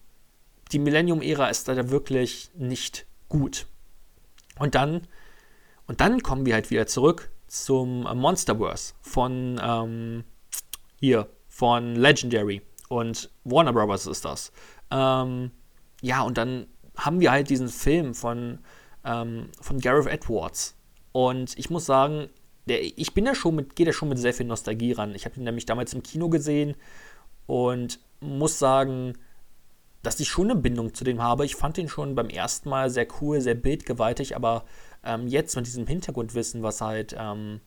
[0.72, 3.66] die Millennium-Ära ist leider wirklich nicht gut.
[4.58, 5.06] Und dann
[5.90, 10.22] und dann kommen wir halt wieder zurück zum Monsterverse von ähm,
[11.00, 14.52] hier, von Legendary und Warner Brothers ist das.
[14.92, 15.50] Ähm,
[16.00, 18.60] ja, und dann haben wir halt diesen Film von,
[19.04, 20.76] ähm, von Gareth Edwards.
[21.10, 22.30] Und ich muss sagen,
[22.70, 25.14] der, ich bin da schon mit, gehe da schon mit sehr viel Nostalgie ran.
[25.14, 26.76] Ich habe ihn nämlich damals im Kino gesehen
[27.46, 29.14] und muss sagen,
[30.02, 31.44] dass ich schon eine Bindung zu dem habe.
[31.44, 34.64] Ich fand ihn schon beim ersten Mal sehr cool, sehr bildgewaltig, aber
[35.04, 37.60] ähm, jetzt mit diesem Hintergrundwissen, was halt ähm,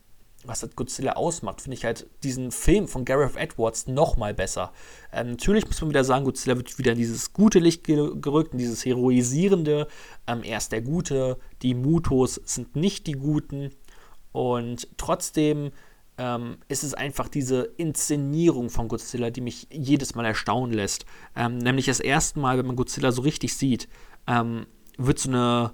[0.45, 4.73] was halt Godzilla ausmacht, finde ich halt diesen Film von Gareth Edwards noch mal besser.
[5.11, 8.59] Ähm, natürlich muss man wieder sagen, Godzilla wird wieder in dieses gute Licht gerückt, in
[8.59, 9.87] dieses heroisierende.
[10.27, 13.71] Ähm, er ist der Gute, die Mutos sind nicht die Guten.
[14.33, 15.71] Und trotzdem
[16.17, 21.05] ähm, ist es einfach diese Inszenierung von Godzilla, die mich jedes Mal erstaunen lässt.
[21.35, 23.87] Ähm, nämlich das erste Mal, wenn man Godzilla so richtig sieht,
[24.27, 24.67] ähm,
[24.97, 25.71] wird so eine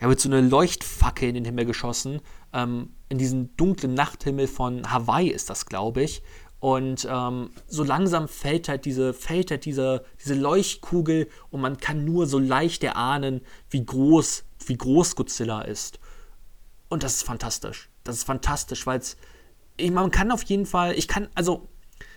[0.00, 2.20] ja, wird so eine Leuchtfackel in den Himmel geschossen
[2.52, 6.22] ähm, in diesen dunklen Nachthimmel von Hawaii ist das, glaube ich.
[6.58, 12.04] Und ähm, so langsam fällt halt diese, fällt halt diese, diese Leuchtkugel und man kann
[12.04, 15.98] nur so leicht erahnen, wie groß, wie groß Godzilla ist.
[16.88, 17.88] Und das ist fantastisch.
[18.04, 19.16] Das ist fantastisch, weil es.
[19.92, 21.68] Man kann auf jeden Fall, ich kann, also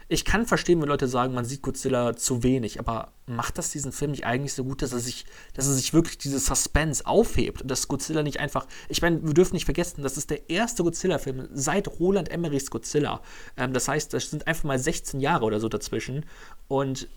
[0.09, 3.91] ich kann verstehen, wenn Leute sagen, man sieht Godzilla zu wenig, aber macht das diesen
[3.91, 7.61] Film nicht eigentlich so gut, dass er sich, dass er sich wirklich dieses Suspense aufhebt
[7.61, 8.67] und dass Godzilla nicht einfach.
[8.89, 13.21] Ich meine, wir dürfen nicht vergessen, das ist der erste Godzilla-Film seit Roland Emmerichs Godzilla.
[13.55, 16.25] Ähm, das heißt, das sind einfach mal 16 Jahre oder so dazwischen.
[16.67, 17.07] Und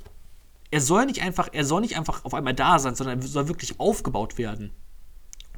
[0.71, 3.49] er soll nicht einfach, er soll nicht einfach auf einmal da sein, sondern er soll
[3.49, 4.73] wirklich aufgebaut werden.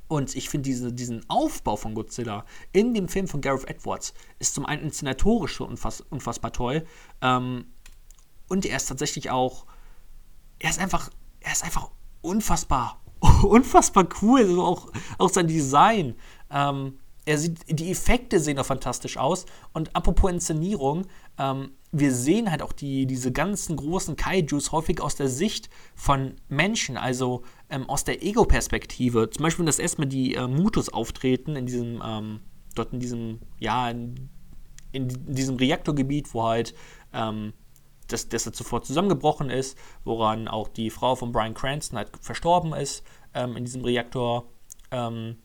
[0.09, 4.55] Und ich finde diese, diesen Aufbau von Godzilla in dem Film von Gareth Edwards ist
[4.55, 6.87] zum einen inszenatorisch so unfass, unfassbar toll.
[7.21, 7.67] Ähm,
[8.49, 9.67] und er ist tatsächlich auch,
[10.59, 11.91] er ist einfach, er ist einfach
[12.23, 13.03] unfassbar,
[13.43, 14.41] unfassbar cool.
[14.41, 16.17] Also auch, auch sein Design.
[16.51, 19.45] Ähm, er sieht, die Effekte sehen auch fantastisch aus.
[19.75, 21.07] Und apropos Inszenierung,
[21.39, 26.37] ähm, wir sehen halt auch die, diese ganzen großen Kaijus häufig aus der Sicht von
[26.49, 29.31] Menschen, also ähm, aus der Ego-Perspektive.
[29.31, 32.41] Zum Beispiel, wenn das erstmal die äh, Mutus auftreten, in diesem, ähm,
[32.75, 34.31] dort in diesem, ja, in,
[34.93, 36.75] in, diesem Reaktorgebiet, wo halt
[37.13, 37.53] ähm,
[38.09, 43.05] das, das sofort zusammengebrochen ist, woran auch die Frau von Brian Cranston halt verstorben ist
[43.35, 44.47] ähm, in diesem Reaktor.
[44.91, 45.37] Ähm,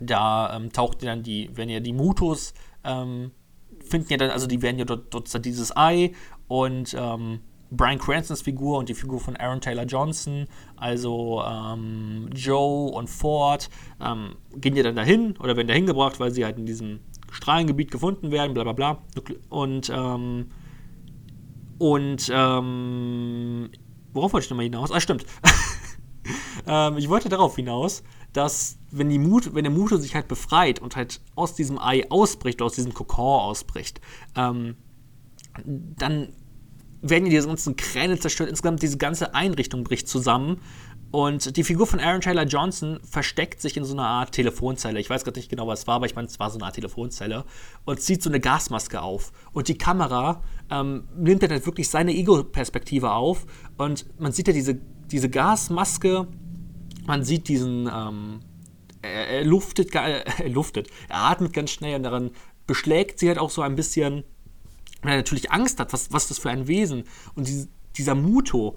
[0.00, 2.54] da ähm, taucht dann die, wenn ja die Mutus
[3.80, 6.12] finden ja dann, also die werden ja dort, dort dieses Ei
[6.48, 7.40] und ähm,
[7.76, 13.68] Brian Cranstons Figur und die Figur von Aaron Taylor Johnson, also ähm, Joe und Ford,
[14.00, 17.90] ähm, gehen ja dann dahin oder werden dahin gebracht, weil sie halt in diesem Strahlengebiet
[17.90, 18.98] gefunden werden, bla bla bla.
[19.48, 20.46] Und, ähm,
[21.78, 23.70] und, ähm,
[24.12, 24.90] worauf wollte ich nochmal hinaus?
[24.90, 25.26] Ah, stimmt.
[26.66, 30.80] ähm, ich wollte darauf hinaus, dass wenn, die Mut, wenn der Muto sich halt befreit
[30.80, 34.00] und halt aus diesem Ei ausbricht, aus diesem Kokon ausbricht,
[34.34, 34.76] ähm,
[35.64, 36.32] dann
[37.10, 38.50] werden diese ganzen Kräne zerstört.
[38.50, 40.60] Insgesamt diese ganze Einrichtung bricht zusammen.
[41.12, 44.98] Und die Figur von Aaron Taylor Johnson versteckt sich in so einer Art Telefonzelle.
[44.98, 46.66] Ich weiß gerade nicht genau, was es war, aber ich meine, es war so eine
[46.66, 47.44] Art Telefonzelle.
[47.84, 49.32] Und zieht so eine Gasmaske auf.
[49.52, 53.46] Und die Kamera ähm, nimmt dann halt wirklich seine Ego-Perspektive auf.
[53.76, 54.78] Und man sieht ja diese,
[55.10, 56.26] diese Gasmaske
[57.06, 58.40] man sieht diesen, ähm,
[59.02, 62.30] er, er, luftet, er luftet, er atmet ganz schnell und daran
[62.66, 64.24] beschlägt sie halt auch so ein bisschen,
[65.06, 67.04] weil er natürlich Angst hat, was, was das für ein Wesen.
[67.34, 68.76] Und die, dieser Muto,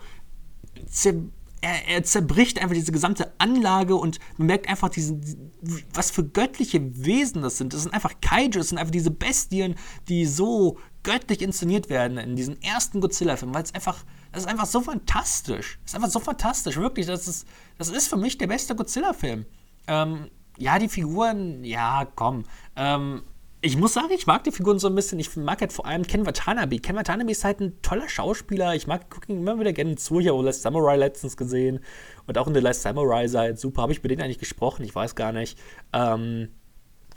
[1.61, 5.51] er, er, zerbricht einfach diese gesamte Anlage und man merkt einfach, diesen,
[5.93, 7.73] was für göttliche Wesen das sind.
[7.73, 9.75] Das sind einfach Kaiju, das sind einfach diese Bestien,
[10.07, 14.67] die so göttlich inszeniert werden in diesem ersten Godzilla-Film, weil es einfach, das ist einfach
[14.67, 15.79] so fantastisch.
[15.81, 17.07] Das ist einfach so fantastisch, wirklich.
[17.07, 19.45] Das ist, das ist für mich der beste Godzilla-Film.
[19.87, 22.43] Ähm, ja, die Figuren, ja, komm.
[22.75, 23.23] Ähm,
[23.61, 25.19] ich muss sagen, ich mag die Figuren so ein bisschen.
[25.19, 26.79] Ich mag halt vor allem Ken Watanabe.
[26.79, 28.73] Ken Watanabe ist halt ein toller Schauspieler.
[28.73, 30.19] Ich mag gucken immer wieder gerne zu.
[30.21, 31.81] Ich habe Last Samurai letztens gesehen.
[32.25, 33.81] Und auch in The Last Samurai sei halt super.
[33.81, 34.85] Habe ich mit denen eigentlich gesprochen?
[34.85, 35.57] Ich weiß gar nicht.
[35.91, 36.49] Ähm,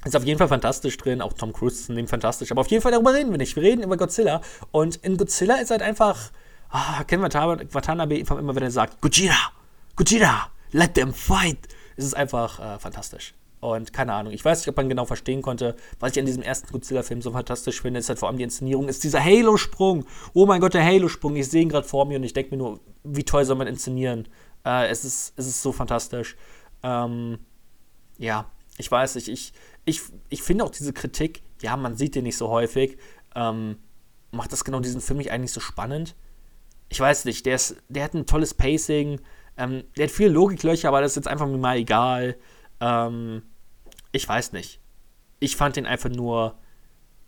[0.04, 1.22] ist auf jeden Fall fantastisch drin.
[1.22, 2.50] Auch Tom Cruise ist in dem fantastisch.
[2.50, 3.54] Aber auf jeden Fall darüber reden wir nicht.
[3.54, 4.40] Wir reden über Godzilla.
[4.72, 6.32] Und in Godzilla ist halt einfach.
[6.70, 9.52] Ah, Ken Watanabe, immer wenn er sagt: Gojira!
[9.94, 10.48] Gojira!
[10.72, 11.68] Let them fight!
[11.96, 13.34] Es ist einfach äh, fantastisch.
[13.62, 16.42] Und keine Ahnung, ich weiß nicht, ob man genau verstehen konnte, was ich an diesem
[16.42, 20.04] ersten Godzilla-Film so fantastisch finde, ist halt vor allem die Inszenierung, ist dieser Halo-Sprung.
[20.34, 21.36] Oh mein Gott, der Halo-Sprung.
[21.36, 23.68] Ich sehe ihn gerade vor mir und ich denke mir nur, wie toll soll man
[23.68, 24.26] inszenieren?
[24.66, 26.34] Äh, es, ist, es ist so fantastisch.
[26.82, 27.38] Ähm,
[28.18, 29.52] ja, ich weiß nicht, ich,
[29.84, 32.98] ich, ich finde auch diese Kritik, ja, man sieht den nicht so häufig,
[33.36, 33.76] ähm,
[34.32, 36.16] macht das genau diesen Film nicht eigentlich so spannend?
[36.88, 39.20] Ich weiß nicht, der, ist, der hat ein tolles Pacing,
[39.56, 42.34] ähm, der hat viele Logiklöcher, aber das ist jetzt einfach mir mal egal.
[42.80, 43.42] Ähm,
[44.12, 44.80] ich weiß nicht.
[45.40, 46.58] Ich fand den einfach nur,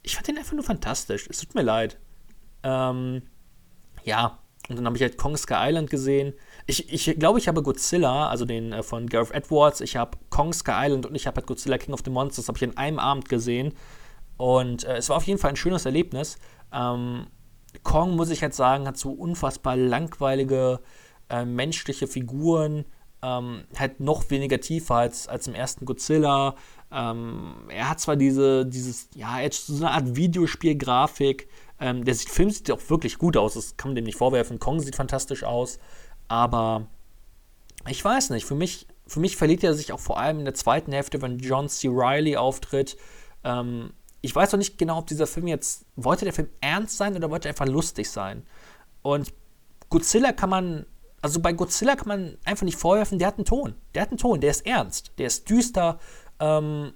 [0.03, 1.27] ich fand den einfach nur fantastisch.
[1.29, 1.99] Es tut mir leid.
[2.63, 3.23] Ähm,
[4.05, 6.33] ja, und dann habe ich halt Kong Sky Island gesehen.
[6.67, 10.53] Ich, ich glaube, ich habe Godzilla, also den äh, von Gareth Edwards, ich habe Kong
[10.53, 12.99] Sky Island und ich habe halt Godzilla King of the Monsters, habe ich in einem
[12.99, 13.75] Abend gesehen.
[14.37, 16.39] Und äh, es war auf jeden Fall ein schönes Erlebnis.
[16.73, 17.27] Ähm,
[17.83, 20.81] Kong, muss ich jetzt sagen, hat so unfassbar langweilige
[21.29, 22.85] äh, menschliche Figuren,
[23.23, 26.57] ähm, halt noch weniger Tiefe als, als im ersten Godzilla.
[26.95, 31.49] Ähm, er hat zwar diese, dieses, ja, jetzt so eine Art Videospielgrafik.
[31.81, 34.61] Ähm, der sieht, Film sieht auch wirklich gut aus, das kann man dem nicht vorwerfen.
[34.61, 35.81] Kong sieht fantastisch aus,
[36.29, 36.87] aber
[37.89, 40.55] ich weiß nicht, für mich, für mich verliert er sich auch vor allem in der
[40.55, 41.89] zweiten Hälfte, wenn John C.
[41.89, 42.97] Riley auftritt.
[43.43, 47.17] Ähm, ich weiß noch nicht genau, ob dieser Film jetzt, wollte der Film ernst sein
[47.17, 48.47] oder wollte er einfach lustig sein?
[49.03, 49.35] Und
[49.91, 50.87] Godzilla kann man,
[51.21, 53.75] also bei Godzilla kann man einfach nicht vorwerfen, der hat einen Ton.
[53.95, 55.99] Der hat einen Ton, der ist ernst, der ist düster.
[56.41, 56.93] Ähm,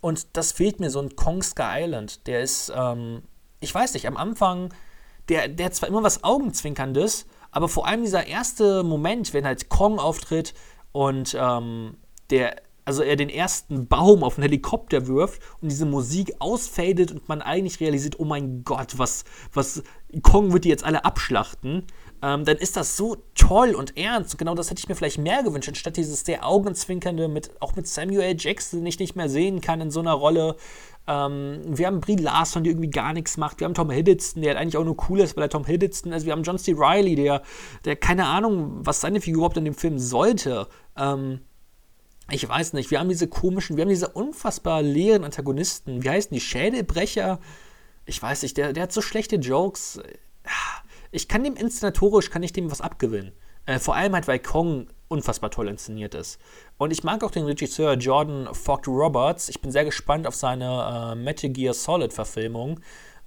[0.00, 2.26] und das fehlt mir, so ein Kong Sky Island.
[2.26, 3.22] Der ist, ähm,
[3.60, 4.72] ich weiß nicht, am Anfang,
[5.28, 9.68] der, der hat zwar immer was Augenzwinkerndes, aber vor allem dieser erste Moment, wenn halt
[9.68, 10.54] Kong auftritt
[10.92, 11.96] und ähm,
[12.30, 17.28] der also er den ersten Baum auf einen Helikopter wirft und diese Musik ausfadet und
[17.28, 19.84] man eigentlich realisiert, oh mein Gott, was, was,
[20.22, 21.84] Kong wird die jetzt alle abschlachten,
[22.22, 24.34] ähm, dann ist das so toll und ernst.
[24.34, 27.76] Und genau das hätte ich mir vielleicht mehr gewünscht, anstatt dieses sehr augenzwinkernde, mit, auch
[27.76, 28.36] mit Samuel.
[28.38, 30.56] Jackson, den ich nicht mehr sehen kann in so einer Rolle.
[31.06, 33.60] Ähm, wir haben Brie Larson, die irgendwie gar nichts macht.
[33.60, 36.12] Wir haben Tom Hiddleston, der halt eigentlich auch nur cool ist, weil er Tom Hiddleston
[36.12, 36.26] ist.
[36.26, 36.74] Wir haben John C.
[36.76, 37.42] Reilly, der,
[37.84, 40.68] der keine Ahnung, was seine Figur überhaupt in dem Film sollte.
[40.96, 41.40] Ähm,
[42.30, 46.04] ich weiß nicht, wir haben diese komischen, wir haben diese unfassbar leeren Antagonisten.
[46.04, 46.40] Wie heißen die?
[46.40, 47.40] Schädelbrecher?
[48.04, 50.00] Ich weiß nicht, der, der hat so schlechte Jokes.
[51.10, 53.32] Ich kann dem inszenatorisch, kann ich dem was abgewinnen.
[53.66, 56.38] Äh, vor allem halt, weil Kong unfassbar toll inszeniert ist.
[56.78, 59.48] Und ich mag auch den Regisseur Jordan Fogg Roberts.
[59.48, 62.80] Ich bin sehr gespannt auf seine äh, Metal Gear Solid Verfilmung.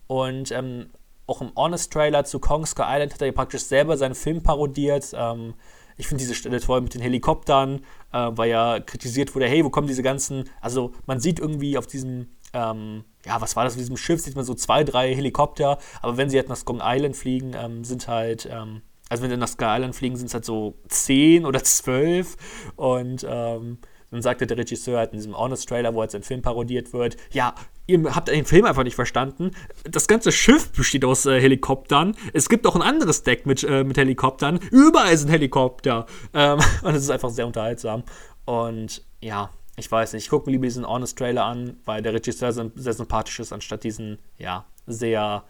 [0.08, 0.90] Und ähm,
[1.28, 5.14] auch im Honest Trailer zu Kong Sky Island hat er praktisch selber seinen Film parodiert.
[5.14, 5.54] Ähm,
[5.98, 9.70] ich finde diese Stelle toll mit den Helikoptern, äh, weil ja kritisiert wurde, hey, wo
[9.70, 13.80] kommen diese ganzen, also man sieht irgendwie auf diesem, ähm, ja, was war das, auf
[13.80, 17.16] diesem Schiff sieht man so zwei, drei Helikopter, aber wenn sie halt nach Skong Island
[17.16, 20.46] fliegen, ähm, sind halt, ähm, also wenn sie nach Sky Island fliegen, sind es halt
[20.46, 22.38] so zehn oder zwölf
[22.76, 23.80] und ähm,
[24.14, 27.56] dann sagte der Regisseur halt in diesem Honest-Trailer, wo jetzt ein Film parodiert wird, ja,
[27.88, 29.52] ihr habt den Film einfach nicht verstanden.
[29.90, 32.16] Das ganze Schiff besteht aus äh, Helikoptern.
[32.32, 34.60] Es gibt auch ein anderes Deck mit, äh, mit Helikoptern.
[34.70, 36.06] Überall sind Helikopter.
[36.34, 38.04] Ähm, und es ist einfach sehr unterhaltsam.
[38.46, 42.52] Und ja, ich weiß nicht, ich gucke mir lieber diesen Honest-Trailer an, weil der Regisseur
[42.52, 45.44] sehr sympathisch ist, anstatt diesen, ja, sehr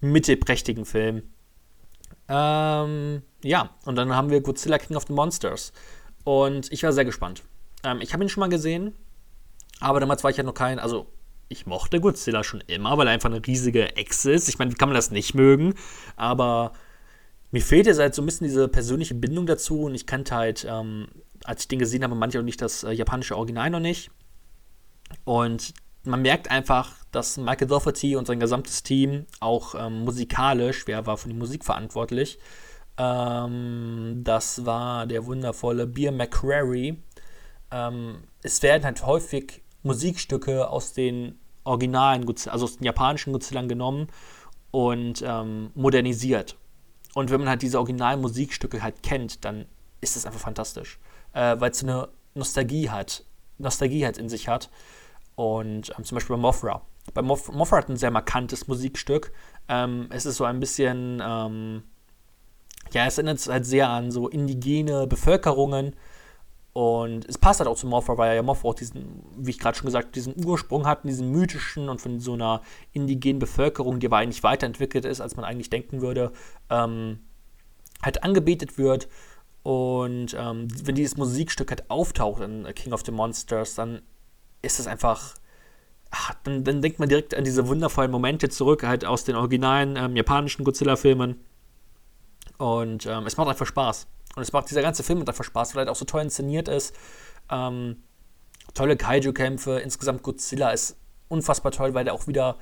[0.00, 1.22] mittelprächtigen Film.
[2.28, 5.72] Ähm, ja, und dann haben wir Godzilla King of the Monsters.
[6.24, 7.42] Und ich war sehr gespannt.
[7.82, 8.94] Ähm, ich habe ihn schon mal gesehen,
[9.80, 11.06] aber damals war ich ja noch kein, also
[11.48, 14.48] ich mochte Godzilla schon immer, weil er einfach eine riesige Echse ist.
[14.48, 15.74] Ich meine, wie kann man das nicht mögen?
[16.16, 16.72] Aber
[17.54, 20.66] mir fehlt jetzt halt so ein bisschen diese persönliche Bindung dazu und ich kannte halt,
[20.68, 21.06] ähm,
[21.44, 24.10] als ich den gesehen habe, manche auch nicht das äh, japanische Original noch nicht.
[25.22, 31.06] Und man merkt einfach, dass Michael Dougherty und sein gesamtes Team auch ähm, musikalisch, wer
[31.06, 32.40] war für die Musik verantwortlich?
[32.98, 36.98] Ähm, das war der wundervolle Beer McCrary,
[37.70, 44.08] ähm, es werden halt häufig Musikstücke aus den originalen, also aus den japanischen Godzillan genommen
[44.72, 46.56] und ähm, modernisiert.
[47.14, 49.66] Und wenn man halt diese originalen Musikstücke halt kennt, dann
[50.00, 50.98] ist das einfach fantastisch.
[51.32, 53.24] Äh, Weil es eine Nostalgie hat,
[53.58, 54.70] Nostalgie halt in sich hat.
[55.36, 56.82] Und ähm, zum Beispiel bei Mothra.
[57.12, 59.32] Bei Moth Mothra hat ein sehr markantes Musikstück.
[59.68, 61.82] Ähm, es ist so ein bisschen, ähm,
[62.92, 65.94] ja, es erinnert halt sehr an so indigene Bevölkerungen
[66.74, 69.78] und es passt halt auch zu Mothra, weil ja Mothra auch diesen, wie ich gerade
[69.78, 74.16] schon gesagt diesen Ursprung hat, diesen mythischen und von so einer indigenen Bevölkerung, die aber
[74.16, 76.32] eigentlich weiterentwickelt ist, als man eigentlich denken würde,
[76.70, 77.20] ähm,
[78.02, 79.08] halt angebetet wird.
[79.62, 84.02] Und ähm, wenn dieses Musikstück halt auftaucht in King of the Monsters, dann
[84.60, 85.36] ist es einfach,
[86.10, 89.94] ach, dann, dann, denkt man direkt an diese wundervollen Momente zurück, halt aus den originalen
[89.96, 91.36] ähm, japanischen Godzilla-Filmen.
[92.58, 94.06] Und ähm, es macht einfach Spaß.
[94.36, 96.94] Und es macht dieser ganze Film einfach Spaß, weil er auch so toll inszeniert ist.
[97.50, 98.02] Ähm,
[98.74, 100.96] tolle Kaiju-Kämpfe, insgesamt Godzilla ist
[101.28, 102.56] unfassbar toll, weil er auch wieder.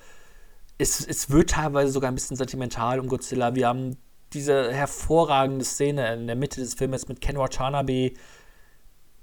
[0.78, 3.54] Es, es wird teilweise sogar ein bisschen sentimental um Godzilla.
[3.54, 3.96] Wir haben
[4.32, 8.12] diese hervorragende Szene in der Mitte des Films mit Ken Watanabe.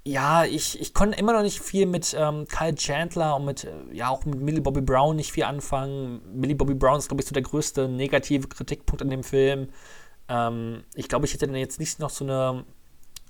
[0.05, 4.09] Ja, ich, ich konnte immer noch nicht viel mit ähm, Kyle Chandler und mit, ja,
[4.09, 6.21] auch mit Millie Bobby Brown nicht viel anfangen.
[6.33, 9.69] Millie Bobby Brown ist, glaube ich, so der größte negative Kritikpunkt an dem Film.
[10.29, 12.65] Ähm, ich glaube, ich hätte dann jetzt nicht noch so eine,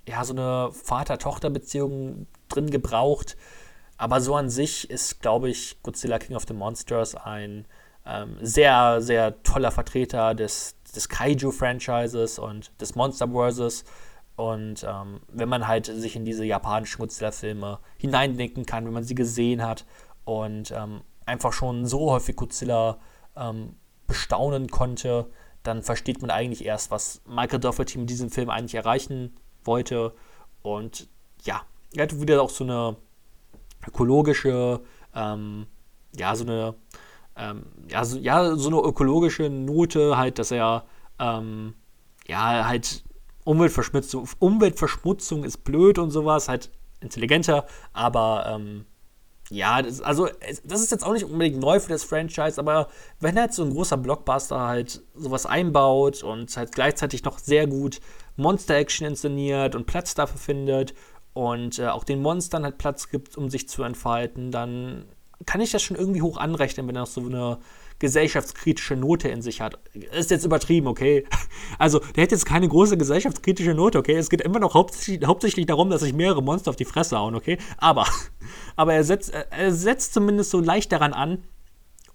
[0.07, 3.37] ja, so eine Vater-Tochter-Beziehung drin gebraucht.
[3.97, 7.65] aber so an sich ist, glaube ich, Godzilla King of the Monsters ein
[8.05, 13.83] ähm, sehr, sehr toller Vertreter des, des Kaiju-Franchises und des Monsterverses.
[14.37, 19.15] Und ähm, wenn man halt sich in diese japanischen Godzilla-Filme hineindenken kann, wenn man sie
[19.15, 19.85] gesehen hat
[20.23, 22.99] und ähm, einfach schon so häufig Godzilla
[23.35, 23.75] ähm,
[24.07, 25.29] bestaunen konnte,
[25.63, 30.13] dann versteht man eigentlich erst, was Michael Dougherty mit diesem Film eigentlich erreichen wollte.
[30.61, 31.07] Und
[31.43, 31.61] ja,
[31.95, 32.97] er hat wieder auch so eine
[33.87, 34.81] ökologische,
[35.15, 35.67] ähm,
[36.15, 36.75] ja, so eine,
[37.35, 40.85] ähm, ja, so, ja, so eine ökologische Note, halt, dass er,
[41.19, 41.73] ähm,
[42.27, 43.03] ja, halt
[43.43, 46.69] Umweltverschmutzung, Umweltverschmutzung ist blöd und sowas, halt
[47.01, 48.85] intelligenter, aber ähm,
[49.49, 50.29] ja, das, also
[50.63, 52.87] das ist jetzt auch nicht unbedingt neu für das Franchise, aber
[53.19, 57.99] wenn halt so ein großer Blockbuster halt sowas einbaut und halt gleichzeitig noch sehr gut
[58.37, 60.93] Monster-Action inszeniert und Platz dafür findet
[61.33, 65.05] und äh, auch den Monstern halt Platz gibt, um sich zu entfalten, dann
[65.45, 67.57] kann ich das schon irgendwie hoch anrechnen, wenn er so eine
[67.99, 69.79] gesellschaftskritische Note in sich hat.
[69.93, 71.25] Ist jetzt übertrieben, okay?
[71.77, 74.15] Also, der hat jetzt keine große gesellschaftskritische Note, okay?
[74.15, 77.35] Es geht immer noch hauptsächlich, hauptsächlich darum, dass sich mehrere Monster auf die Fresse hauen,
[77.35, 77.57] okay?
[77.77, 78.05] Aber,
[78.75, 81.43] aber er, setzt, er setzt zumindest so leicht daran an.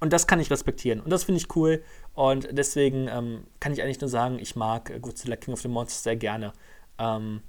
[0.00, 1.00] Und das kann ich respektieren.
[1.00, 1.82] Und das finde ich cool.
[2.14, 6.02] Und deswegen ähm, kann ich eigentlich nur sagen, ich mag Godzilla King of the Monsters
[6.02, 6.52] sehr gerne.
[6.98, 7.40] Ähm,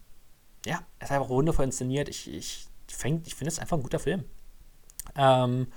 [0.65, 2.07] ja, er ist einfach wundervoll inszeniert.
[2.07, 2.95] Ich, ich, ich
[3.35, 4.23] finde es einfach ein guter Film.
[5.15, 5.67] Ähm,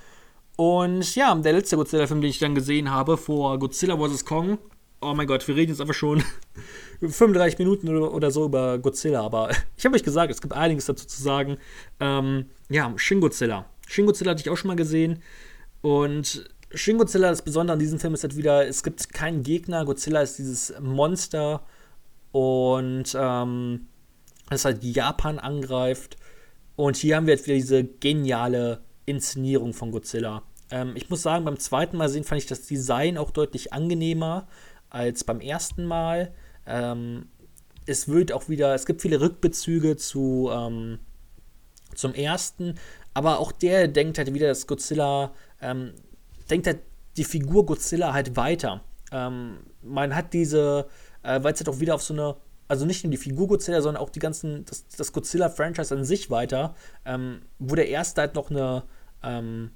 [0.59, 4.25] und ja, der letzte Godzilla-Film, den ich dann gesehen habe, vor Godzilla vs.
[4.25, 4.59] Kong.
[5.01, 6.21] Oh mein Gott, wir reden jetzt einfach schon
[7.01, 11.07] 35 Minuten oder, so über Godzilla, aber ich habe euch gesagt, es gibt einiges dazu
[11.07, 11.59] zu sagen.
[12.01, 13.67] Ähm, ja, Shin Godzilla.
[13.87, 15.23] Shin Godzilla hatte ich auch schon mal gesehen.
[15.81, 19.85] Und Shin Godzilla, das Besondere an diesem Film ist halt wieder, es gibt keinen Gegner.
[19.85, 21.63] Godzilla ist dieses Monster
[22.33, 23.87] und ähm,
[24.51, 26.17] das halt Japan angreift.
[26.75, 30.43] Und hier haben wir jetzt wieder diese geniale Inszenierung von Godzilla.
[30.71, 34.49] Ähm, ich muss sagen, beim zweiten Mal sehen fand ich das Design auch deutlich angenehmer
[34.91, 36.33] als beim ersten Mal.
[36.67, 37.29] Ähm,
[37.87, 40.99] es wird auch wieder, es gibt viele Rückbezüge zu, ähm,
[41.95, 42.75] zum ersten,
[43.15, 45.95] aber auch der denkt halt wieder, dass Godzilla, ähm,
[46.51, 46.81] denkt halt
[47.17, 48.83] die Figur Godzilla halt weiter.
[49.11, 50.87] Ähm, man hat diese,
[51.23, 52.37] äh, weil es halt auch wieder auf so eine
[52.69, 56.31] also nicht nur die Figur Godzilla, sondern auch die ganzen, das, das Godzilla-Franchise an sich
[56.31, 56.75] weiter,
[57.07, 58.85] ähm, wo der erste halt noch eine,
[59.23, 59.71] ähm,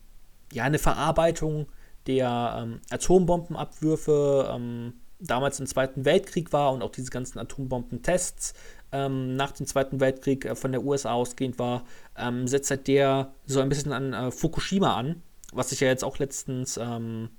[0.53, 1.67] ja, eine Verarbeitung
[2.07, 8.55] der ähm, Atombombenabwürfe ähm, damals im Zweiten Weltkrieg war und auch diese ganzen Atombombentests
[8.91, 11.85] ähm, nach dem Zweiten Weltkrieg äh, von der USA ausgehend war,
[12.17, 15.23] ähm, setzt halt der so ein bisschen an äh, Fukushima an,
[15.53, 17.31] was sich ja jetzt auch letztens ähm,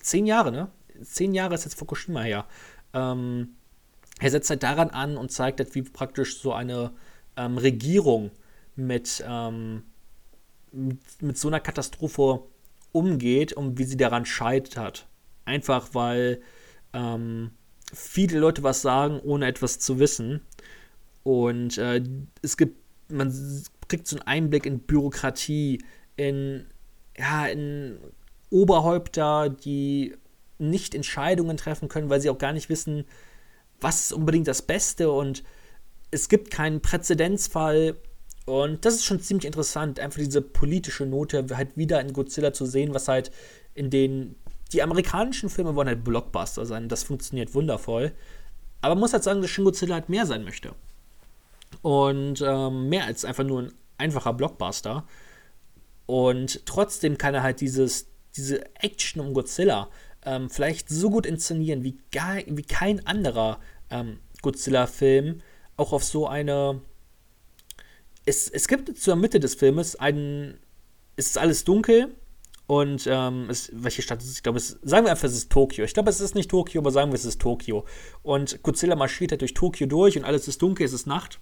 [0.00, 0.68] zehn Jahre, ne?
[1.02, 2.46] Zehn Jahre ist jetzt Fukushima her.
[2.92, 3.56] Ähm,
[4.20, 6.92] er setzt halt daran an und zeigt halt, wie praktisch so eine
[7.36, 8.30] Regierung
[8.76, 9.24] mit,
[10.70, 12.44] mit, mit, so einer Katastrophe
[12.94, 15.06] umgeht und wie sie daran scheitert.
[15.44, 16.40] Einfach weil
[16.92, 17.50] ähm,
[17.92, 20.40] viele Leute was sagen, ohne etwas zu wissen.
[21.22, 22.02] Und äh,
[22.42, 22.78] es gibt,
[23.08, 23.32] man
[23.88, 25.82] kriegt so einen Einblick in Bürokratie,
[26.16, 26.66] in,
[27.18, 27.98] ja, in
[28.50, 30.14] Oberhäupter, die
[30.58, 33.04] nicht Entscheidungen treffen können, weil sie auch gar nicht wissen,
[33.80, 35.42] was ist unbedingt das Beste und
[36.10, 37.96] es gibt keinen Präzedenzfall.
[38.44, 42.66] Und das ist schon ziemlich interessant, einfach diese politische Note halt wieder in Godzilla zu
[42.66, 43.30] sehen, was halt
[43.74, 44.36] in den.
[44.72, 48.12] Die amerikanischen Filme wollen halt Blockbuster sein, das funktioniert wundervoll.
[48.80, 50.74] Aber man muss halt sagen, dass Shin Godzilla halt mehr sein möchte.
[51.82, 55.04] Und ähm, mehr als einfach nur ein einfacher Blockbuster.
[56.06, 59.88] Und trotzdem kann er halt dieses, diese Action um Godzilla
[60.24, 65.40] ähm, vielleicht so gut inszenieren wie, gar, wie kein anderer ähm, Godzilla-Film
[65.76, 66.80] auch auf so eine.
[68.24, 70.58] Es, es gibt zur Mitte des Filmes einen.
[71.16, 72.14] Es ist alles dunkel
[72.66, 74.36] und ähm, es, welche Stadt ist es?
[74.36, 75.84] Ich glaube, es, sagen wir einfach, es ist Tokio.
[75.84, 77.84] Ich glaube, es ist nicht Tokio, aber sagen wir, es ist Tokio.
[78.22, 81.40] Und Godzilla marschiert halt durch Tokio durch und alles ist dunkel, es ist Nacht.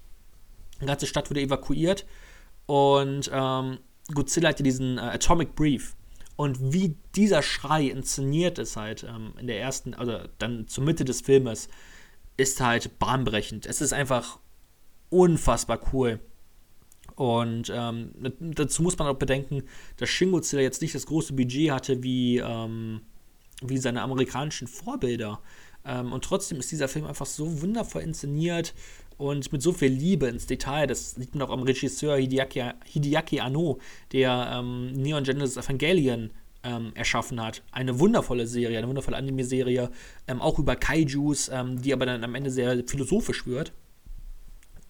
[0.81, 2.05] Die ganze Stadt wurde evakuiert
[2.65, 3.79] und ähm,
[4.13, 5.95] Godzilla hatte diesen äh, Atomic Brief.
[6.35, 11.05] Und wie dieser Schrei inszeniert ist halt ähm, in der ersten, also dann zur Mitte
[11.05, 11.69] des Filmes,
[12.35, 13.65] ist halt bahnbrechend.
[13.65, 14.39] Es ist einfach
[15.09, 16.19] unfassbar cool.
[17.15, 19.63] Und ähm, dazu muss man auch bedenken,
[19.97, 23.01] dass Shin Godzilla jetzt nicht das große Budget hatte wie, ähm,
[23.61, 25.39] wie seine amerikanischen Vorbilder.
[25.85, 28.73] Ähm, und trotzdem ist dieser Film einfach so wundervoll inszeniert
[29.17, 30.87] und mit so viel Liebe ins Detail.
[30.87, 33.79] Das sieht man auch am Regisseur Hideaki, Hideaki Anno,
[34.11, 36.31] der ähm, Neon Genesis Evangelion
[36.63, 37.61] ähm, erschaffen hat.
[37.71, 39.91] Eine wundervolle Serie, eine wundervolle Anime-Serie,
[40.27, 43.71] ähm, auch über Kaijus, die aber dann am Ende sehr philosophisch wird.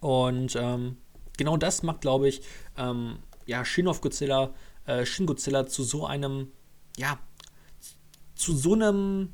[0.00, 0.96] Und ähm,
[1.36, 2.42] genau das macht, glaube ich,
[2.76, 4.54] ähm, ja, Shin of Godzilla,
[4.86, 6.48] äh, Shin Godzilla zu so einem,
[6.96, 7.18] ja,
[8.34, 9.32] zu so einem,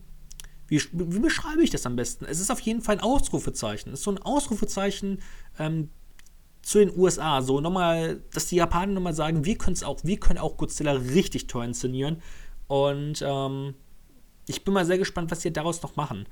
[0.67, 2.25] wie, wie, beschreibe ich das am besten?
[2.25, 3.93] Es ist auf jeden Fall ein Ausrufezeichen.
[3.93, 5.21] Es ist so ein Ausrufezeichen
[5.59, 5.91] ähm,
[6.63, 7.43] zu den USA.
[7.43, 10.93] So nochmal, dass die Japaner nochmal sagen, wir können es auch, wir können auch Godzilla
[10.93, 12.23] richtig toll inszenieren.
[12.69, 13.75] Und ähm,
[14.47, 16.27] ich bin mal sehr gespannt, was sie daraus noch machen.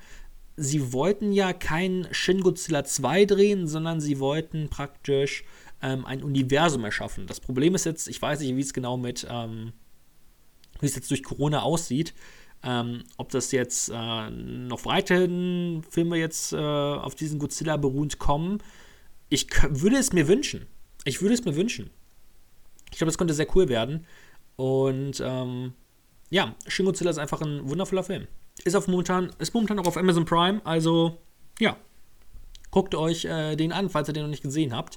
[0.60, 5.44] Sie wollten ja kein Shin Godzilla 2 drehen, sondern sie wollten praktisch
[5.80, 7.28] ähm, ein Universum erschaffen.
[7.28, 9.72] Das Problem ist jetzt, ich weiß nicht, wie es genau mit, ähm,
[10.80, 12.12] wie es jetzt durch Corona aussieht.
[12.64, 18.58] Ähm, ob das jetzt äh, noch weiterhin Filme jetzt äh, auf diesen Godzilla beruhend kommen.
[19.28, 20.66] Ich würde es mir wünschen.
[21.04, 21.90] Ich würde es mir wünschen.
[22.90, 24.06] Ich glaube, das könnte sehr cool werden.
[24.56, 25.74] Und ähm,
[26.30, 28.26] ja, Shin Godzilla ist einfach ein wundervoller Film.
[28.64, 31.18] Ist, auf momentan, ist momentan auch auf Amazon Prime, also
[31.58, 31.76] ja,
[32.70, 34.96] guckt euch äh, den an, falls ihr den noch nicht gesehen habt.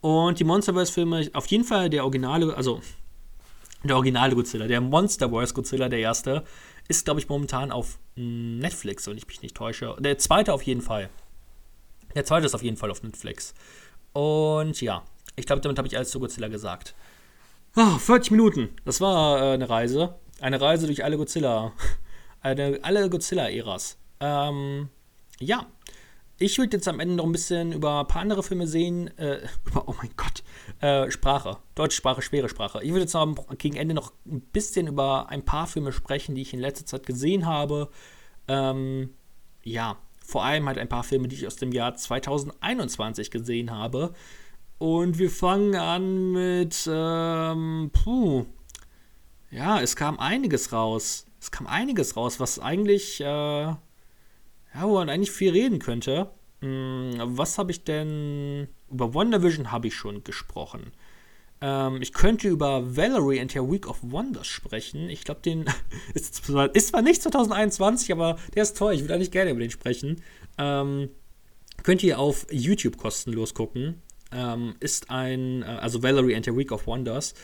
[0.00, 2.80] Und die Monsterverse-Filme, auf jeden Fall der originale, also
[3.82, 6.44] der originale Godzilla, der Monsterverse Godzilla, der erste,
[6.88, 9.96] ist, glaube ich, momentan auf Netflix, wenn ich mich nicht täusche.
[9.98, 11.08] Der zweite auf jeden Fall.
[12.14, 13.54] Der zweite ist auf jeden Fall auf Netflix.
[14.12, 15.02] Und ja,
[15.36, 16.94] ich glaube, damit habe ich alles zu Godzilla gesagt.
[17.76, 18.68] Oh, 40 Minuten.
[18.84, 20.14] Das war äh, eine Reise.
[20.40, 21.72] Eine Reise durch alle Godzilla.
[22.44, 23.96] Eine, alle Godzilla-Äras.
[24.20, 24.90] Ähm,
[25.40, 25.66] ja.
[26.36, 29.08] Ich würde jetzt am Ende noch ein bisschen über ein paar andere Filme sehen.
[29.18, 30.42] Äh, über, oh mein Gott.
[30.80, 31.56] Äh, Sprache.
[31.74, 32.82] Deutsche Sprache, schwere Sprache.
[32.82, 36.42] Ich würde jetzt noch gegen Ende noch ein bisschen über ein paar Filme sprechen, die
[36.42, 37.88] ich in letzter Zeit gesehen habe.
[38.46, 39.14] Ähm,
[39.62, 39.96] ja.
[40.26, 44.12] Vor allem halt ein paar Filme, die ich aus dem Jahr 2021 gesehen habe.
[44.78, 48.44] Und wir fangen an mit, ähm, puh,
[49.50, 51.26] ja, es kam einiges raus.
[51.44, 53.76] Es kam einiges raus, was eigentlich, äh, ja,
[54.80, 56.30] wo man eigentlich viel reden könnte.
[56.62, 58.68] Hm, was habe ich denn?
[58.90, 60.92] Über WandaVision habe ich schon gesprochen.
[61.60, 65.10] Ähm, ich könnte über Valerie and her Week of Wonders sprechen.
[65.10, 65.66] Ich glaube, den
[66.14, 68.94] ist zwar, ist zwar nicht 2021, aber der ist toll.
[68.94, 70.22] Ich würde eigentlich gerne über den sprechen.
[70.56, 71.10] Ähm,
[71.82, 74.00] könnt ihr auf YouTube kostenlos gucken.
[74.32, 77.34] Ähm, ist ein, äh, also Valerie and her Week of Wonders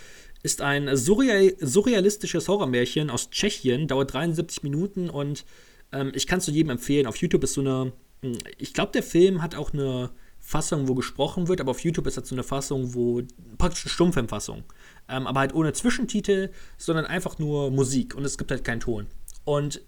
[0.42, 5.44] ist ein surreal, surrealistisches Horrormärchen aus Tschechien, dauert 73 Minuten und
[5.92, 7.06] ähm, ich kann es zu jedem empfehlen.
[7.06, 10.94] Auf YouTube ist so eine, hm, ich glaube, der Film hat auch eine Fassung, wo
[10.94, 13.22] gesprochen wird, aber auf YouTube ist das so eine Fassung, wo
[13.58, 14.64] praktisch eine Stummfilmfassung.
[15.08, 19.06] Ähm, aber halt ohne Zwischentitel, sondern einfach nur Musik und es gibt halt keinen Ton.
[19.44, 19.82] Und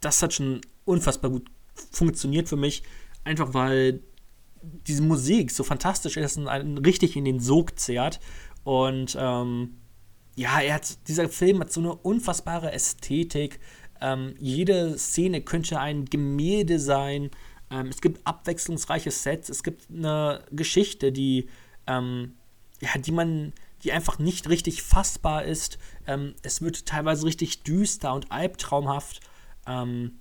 [0.00, 1.50] das hat schon unfassbar gut
[1.90, 2.82] funktioniert für mich,
[3.24, 4.00] einfach weil
[4.62, 8.20] diese Musik so fantastisch ist und einen richtig in den Sog zehrt
[8.64, 9.76] und ähm,
[10.36, 13.60] ja, er hat, dieser Film hat so eine unfassbare Ästhetik.
[14.00, 17.30] Ähm, jede Szene könnte ein Gemälde sein.
[17.70, 19.48] Ähm, es gibt abwechslungsreiche Sets.
[19.48, 21.48] Es gibt eine Geschichte, die,
[21.86, 22.34] ähm,
[22.80, 23.52] ja, die man,
[23.84, 25.78] die einfach nicht richtig fassbar ist.
[26.06, 29.20] Ähm, es wird teilweise richtig düster und albtraumhaft.
[29.66, 30.18] Ähm,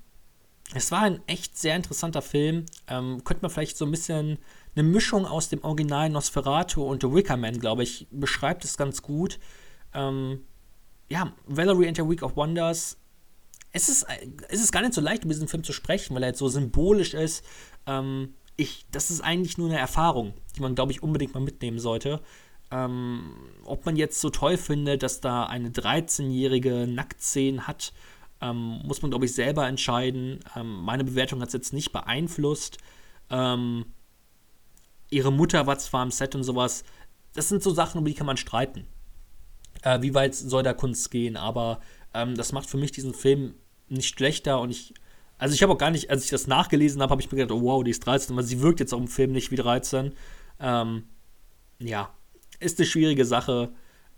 [0.75, 2.65] es war ein echt sehr interessanter Film.
[2.87, 4.37] Ähm, könnte man vielleicht so ein bisschen
[4.75, 9.01] eine Mischung aus dem Original Nosferatu und The Wicker Man, glaube ich, beschreibt es ganz
[9.01, 9.39] gut.
[9.93, 10.41] Ähm,
[11.09, 12.97] ja, Valerie and the Week of Wonders.
[13.71, 14.05] Es ist,
[14.49, 16.47] es ist gar nicht so leicht, über diesen Film zu sprechen, weil er jetzt so
[16.47, 17.43] symbolisch ist.
[17.85, 21.79] Ähm, ich, das ist eigentlich nur eine Erfahrung, die man, glaube ich, unbedingt mal mitnehmen
[21.79, 22.21] sollte.
[22.71, 27.93] Ähm, ob man jetzt so toll findet, dass da eine 13-jährige Nacktszene hat,
[28.41, 30.39] ähm, muss man, glaube ich, selber entscheiden.
[30.55, 32.77] Ähm, meine Bewertung hat es jetzt nicht beeinflusst.
[33.29, 33.85] Ähm,
[35.13, 36.83] ihre Mutter war zwar am Set und sowas.
[37.33, 38.85] Das sind so Sachen, über die kann man streiten.
[39.81, 41.37] Äh, wie weit soll da Kunst gehen?
[41.37, 41.79] Aber
[42.13, 43.55] ähm, das macht für mich diesen Film
[43.89, 44.93] nicht schlechter und ich.
[45.37, 47.57] Also ich habe auch gar nicht, als ich das nachgelesen habe, habe ich mir gedacht,
[47.57, 50.13] oh, wow, die ist 13, aber sie wirkt jetzt auch im Film nicht wie 13.
[50.59, 51.03] Ähm,
[51.79, 52.13] ja,
[52.59, 53.73] ist eine schwierige Sache,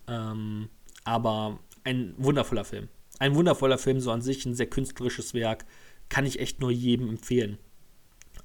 [0.08, 0.70] ähm,
[1.04, 2.90] aber ein wundervoller Film.
[3.18, 5.66] Ein wundervoller Film, so an sich, ein sehr künstlerisches Werk.
[6.10, 7.58] Kann ich echt nur jedem empfehlen.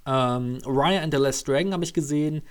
[0.07, 2.42] Ähm, Raya and the Last Dragon habe ich gesehen.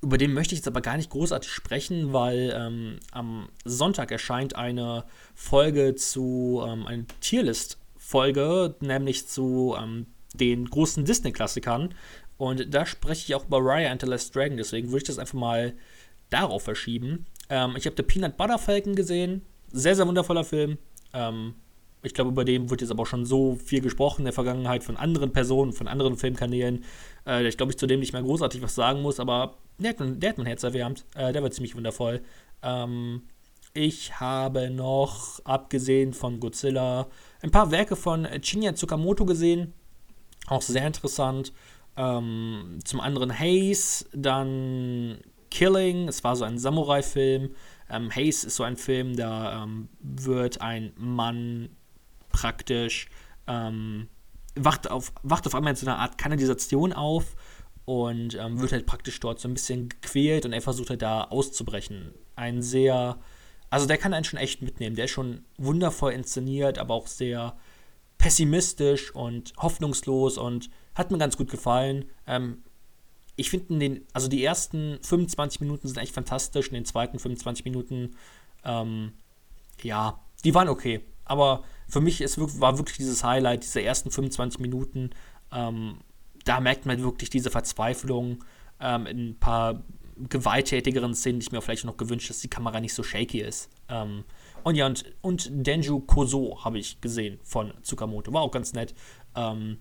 [0.00, 4.54] Über den möchte ich jetzt aber gar nicht großartig sprechen, weil ähm, am Sonntag erscheint
[4.54, 11.94] eine Folge zu, ähm, eine Tierlist-Folge, nämlich zu ähm, den großen Disney-Klassikern.
[12.36, 15.18] Und da spreche ich auch über Raya and the Last Dragon, deswegen würde ich das
[15.18, 15.74] einfach mal
[16.30, 17.26] darauf verschieben.
[17.50, 19.42] Ähm, ich habe The Peanut Butter Falcon gesehen.
[19.72, 20.78] Sehr, sehr wundervoller Film.
[21.12, 21.54] Ähm,
[22.02, 24.84] ich glaube, über den wird jetzt aber auch schon so viel gesprochen in der Vergangenheit
[24.84, 26.84] von anderen Personen, von anderen Filmkanälen,
[27.26, 29.98] äh, ich glaube, ich zu dem nicht mehr großartig was sagen muss, aber der hat,
[30.00, 31.04] der hat mein Herz erwärmt.
[31.14, 32.22] Äh, der war ziemlich wundervoll.
[32.62, 33.22] Ähm,
[33.74, 37.08] ich habe noch, abgesehen von Godzilla,
[37.42, 39.72] ein paar Werke von Shinya Tsukamoto gesehen.
[40.46, 41.52] Auch sehr interessant.
[41.96, 45.18] Ähm, zum anderen Haze, dann
[45.50, 46.08] Killing.
[46.08, 47.50] Es war so ein Samurai-Film.
[47.90, 51.70] Ähm, Haze ist so ein Film, da ähm, wird ein Mann
[52.38, 53.08] praktisch
[53.48, 54.08] ähm,
[54.54, 57.34] wacht auf, wacht auf einmal in so einer Art Kanalisation auf
[57.84, 61.24] und ähm, wird halt praktisch dort so ein bisschen gequält und er versucht halt da
[61.24, 62.14] auszubrechen.
[62.36, 63.18] Ein sehr,
[63.70, 64.94] also der kann einen schon echt mitnehmen.
[64.94, 67.56] Der ist schon wundervoll inszeniert, aber auch sehr
[68.18, 72.04] pessimistisch und hoffnungslos und hat mir ganz gut gefallen.
[72.26, 72.62] Ähm,
[73.34, 77.64] ich finde den, also die ersten 25 Minuten sind echt fantastisch, in den zweiten 25
[77.64, 78.16] Minuten,
[78.64, 79.12] ähm,
[79.82, 81.00] ja, die waren okay.
[81.24, 85.10] Aber für mich ist, war wirklich dieses Highlight, diese ersten 25 Minuten,
[85.52, 85.98] ähm,
[86.44, 88.44] da merkt man wirklich diese Verzweiflung
[88.80, 89.82] ähm, in ein paar
[90.28, 93.70] gewalttätigeren Szenen, die ich mir vielleicht noch gewünscht, dass die Kamera nicht so shaky ist.
[93.88, 94.24] Ähm,
[94.64, 98.32] und ja, und, und Denju Koso habe ich gesehen von Tsukamoto.
[98.32, 98.94] War auch ganz nett.
[99.36, 99.78] Ähm,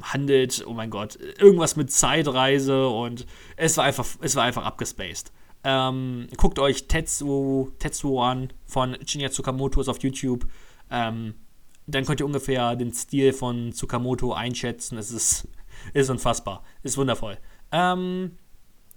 [0.00, 5.32] handelt, oh mein Gott, irgendwas mit Zeitreise und es war einfach, es war einfach abgespaced.
[5.62, 10.46] Ähm, guckt euch Tetsuo, Tetsuo an von Shinya Tsukamoto ist auf YouTube.
[10.90, 11.34] Ähm,
[11.86, 14.98] dann könnt ihr ungefähr den Stil von Tsukamoto einschätzen.
[14.98, 15.48] Es ist,
[15.92, 16.62] ist unfassbar.
[16.82, 17.38] Ist wundervoll.
[17.72, 18.38] Ähm,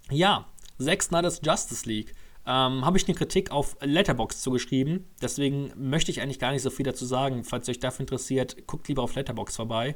[0.10, 0.48] ja,
[0.80, 2.14] Zack Snyder's Justice League.
[2.46, 5.06] Ähm, habe ich eine Kritik auf Letterbox zugeschrieben.
[5.22, 7.44] Deswegen möchte ich eigentlich gar nicht so viel dazu sagen.
[7.44, 9.96] Falls euch dafür interessiert, guckt lieber auf Letterbox vorbei.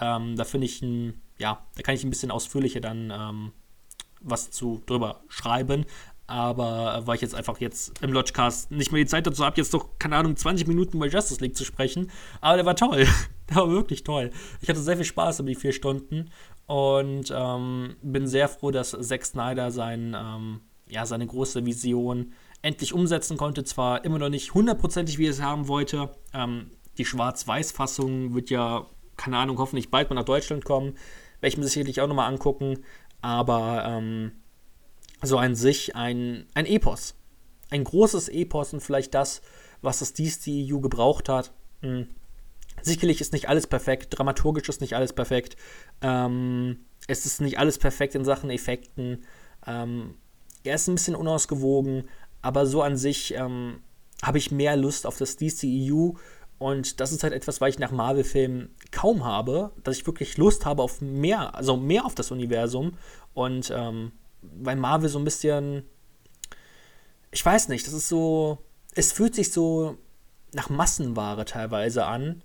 [0.00, 3.52] Ähm, da finde ich, ein, ja, da kann ich ein bisschen ausführlicher dann ähm,
[4.20, 5.86] was zu drüber schreiben.
[6.26, 9.56] Aber äh, weil ich jetzt einfach jetzt im Lodgecast nicht mehr die Zeit dazu habe,
[9.56, 12.10] jetzt doch, keine Ahnung, 20 Minuten bei Justice League zu sprechen.
[12.40, 13.06] Aber der war toll.
[13.48, 14.30] der war wirklich toll.
[14.60, 16.30] Ich hatte sehr viel Spaß über die vier Stunden
[16.66, 22.92] und ähm, bin sehr froh, dass Zack Snyder sein, ähm, ja, seine große Vision endlich
[22.92, 23.62] umsetzen konnte.
[23.62, 26.10] Zwar immer noch nicht hundertprozentig, wie er es haben wollte.
[26.34, 30.94] Ähm, die Schwarz-Weiß-Fassung wird ja keine Ahnung, hoffentlich bald mal nach Deutschland kommen.
[31.40, 32.78] Werde ich mir sicherlich auch nochmal angucken.
[33.22, 34.32] Aber ähm,
[35.22, 37.14] so an sich ein, ein Epos.
[37.70, 39.42] Ein großes Epos und vielleicht das,
[39.82, 41.52] was das DCEU gebraucht hat.
[41.82, 42.08] Hm.
[42.82, 45.56] Sicherlich ist nicht alles perfekt, dramaturgisch ist nicht alles perfekt.
[46.02, 49.24] Ähm, es ist nicht alles perfekt in Sachen Effekten.
[49.66, 50.14] Ähm,
[50.62, 52.08] er ist ein bisschen unausgewogen,
[52.42, 53.80] aber so an sich ähm,
[54.22, 56.14] habe ich mehr Lust auf das DCEU
[56.58, 60.64] und das ist halt etwas, was ich nach Marvel-Filmen kaum habe, dass ich wirklich Lust
[60.64, 62.96] habe auf mehr, also mehr auf das Universum.
[63.34, 64.12] Und ähm,
[64.54, 65.84] weil Marvel so ein bisschen,
[67.30, 68.58] ich weiß nicht, das ist so,
[68.94, 69.98] es fühlt sich so
[70.52, 72.42] nach Massenware teilweise an.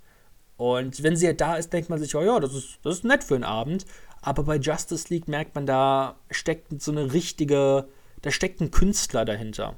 [0.57, 3.03] Und wenn sie ja da ist, denkt man sich, oh ja, das ist, das ist
[3.03, 3.85] nett für einen Abend.
[4.21, 7.87] Aber bei Justice League merkt man, da steckt so eine richtige,
[8.21, 9.75] da steckt ein Künstler dahinter.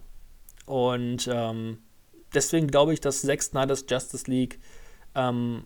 [0.66, 1.80] Und ähm,
[2.34, 4.60] deswegen glaube ich, dass Zack Snyder's Justice League
[5.16, 5.66] ähm,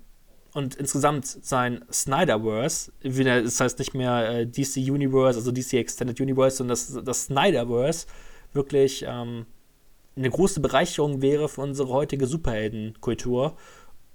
[0.57, 6.57] und insgesamt sein Snyderverse, das heißt nicht mehr äh, DC Universe, also DC Extended Universe,
[6.57, 8.07] sondern das, das Snyderverse
[8.53, 9.45] wirklich ähm,
[10.15, 13.55] eine große Bereicherung wäre für unsere heutige Superheldenkultur.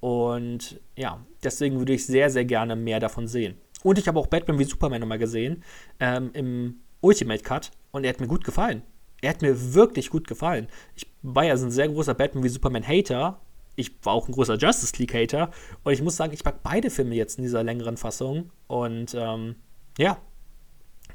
[0.00, 3.54] Und ja, deswegen würde ich sehr, sehr gerne mehr davon sehen.
[3.84, 5.62] Und ich habe auch Batman wie Superman nochmal gesehen
[6.00, 8.82] ähm, im Ultimate Cut und er hat mir gut gefallen
[9.22, 10.66] er hat mir wirklich gut gefallen.
[10.96, 13.40] Ich war ja so ein sehr großer Batman wie Superman-Hater.
[13.76, 15.50] Ich war auch ein großer Justice League-Hater.
[15.82, 18.50] Und ich muss sagen, ich mag beide Filme jetzt in dieser längeren Fassung.
[18.66, 19.56] Und ähm,
[19.98, 20.18] ja,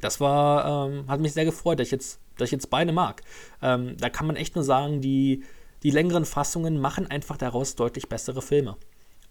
[0.01, 3.21] das war, ähm, hat mich sehr gefreut, dass ich jetzt, dass ich jetzt beide mag.
[3.61, 5.43] Ähm, da kann man echt nur sagen, die,
[5.83, 8.77] die längeren Fassungen machen einfach daraus deutlich bessere Filme.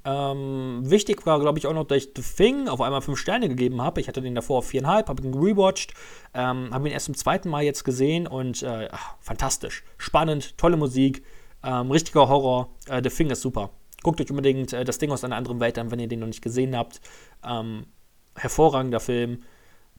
[0.05, 3.49] Ähm, wichtig war, glaube ich, auch noch, dass ich The Thing auf einmal 5 Sterne
[3.49, 4.01] gegeben habe.
[4.01, 5.95] Ich hatte den davor auf 4,5, habe ihn rewatcht,
[6.33, 9.83] ähm, habe ihn erst zum zweiten Mal jetzt gesehen und äh, ach, fantastisch.
[9.99, 11.25] Spannend, tolle Musik,
[11.65, 12.71] ähm, richtiger Horror.
[12.89, 13.71] Äh, The Thing ist super.
[14.03, 16.27] Guckt euch unbedingt äh, das Ding aus einer anderen Welt an, wenn ihr den noch
[16.27, 17.01] nicht gesehen habt.
[17.45, 17.87] Ähm,
[18.35, 19.43] hervorragender Film.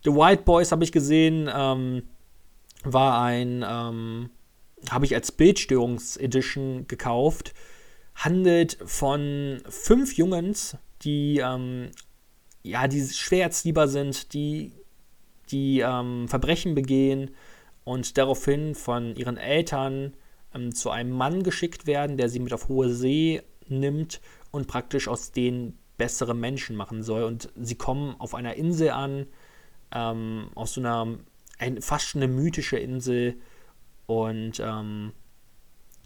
[0.03, 2.03] The Wild Boys habe ich gesehen, ähm,
[2.84, 4.30] war ein, ähm,
[4.89, 7.53] habe ich als Bildstörungs-Edition gekauft
[8.18, 11.91] handelt von fünf Jungs, die ähm,
[12.64, 14.74] ja, die Schwerheitslieber sind, die,
[15.51, 17.32] die ähm, Verbrechen begehen
[17.84, 20.16] und daraufhin von ihren Eltern
[20.54, 24.22] ähm, zu einem Mann geschickt werden, der sie mit auf hohe See nimmt
[24.52, 27.24] und praktisch aus denen bessere Menschen machen soll.
[27.24, 29.28] Und sie kommen auf einer Insel an,
[29.91, 31.18] ähm, aus so einer
[31.60, 33.38] ein, fast eine mythische Insel.
[34.06, 35.12] Und ähm,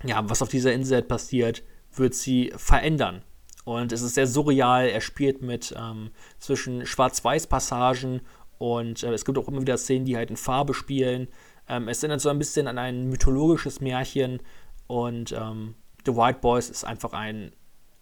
[0.03, 1.63] ja, was auf dieser Insel passiert,
[1.93, 3.23] wird sie verändern.
[3.63, 4.87] Und es ist sehr surreal.
[4.87, 8.21] Er spielt mit ähm, zwischen Schwarz-Weiß-Passagen
[8.57, 11.27] und äh, es gibt auch immer wieder Szenen, die halt in Farbe spielen.
[11.71, 14.41] Ähm, es erinnert so ein bisschen an ein mythologisches Märchen
[14.87, 17.53] und ähm, The White Boys ist einfach ein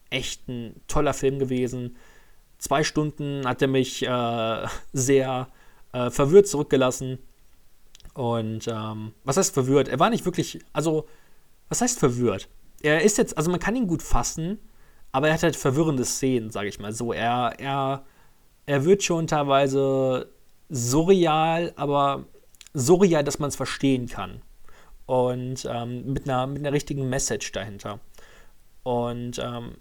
[0.10, 1.96] echt ein toller Film gewesen.
[2.58, 5.50] Zwei Stunden hat er mich äh, sehr
[5.94, 7.20] äh, verwirrt zurückgelassen
[8.16, 9.88] Und ähm, was heißt verwirrt?
[9.88, 11.08] Er war nicht wirklich, also,
[11.70, 12.50] was heißt verwirrt?
[12.82, 14.58] Er ist jetzt, also man kann ihn gut fassen,
[15.12, 17.14] aber er hat halt verwirrende Szenen, sage ich mal so.
[17.14, 18.04] Er, er,
[18.66, 20.30] er wird schon teilweise
[20.70, 22.26] surreal, aber
[22.74, 24.42] surreal, dass man es verstehen kann.
[25.06, 28.00] Und ähm, mit, einer, mit einer richtigen Message dahinter.
[28.84, 29.78] Und ähm,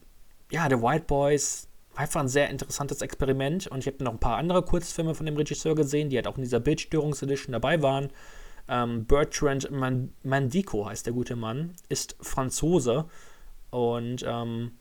[0.51, 3.67] ja, The White Boys war einfach ein sehr interessantes Experiment.
[3.67, 6.37] Und ich habe noch ein paar andere Kurzfilme von dem Regisseur gesehen, die halt auch
[6.37, 8.11] in dieser Bildstörungsedition dabei waren.
[8.69, 13.07] Ähm, Bertrand Man Mandico heißt der gute Mann, ist Franzose.
[13.71, 14.73] Und ähm,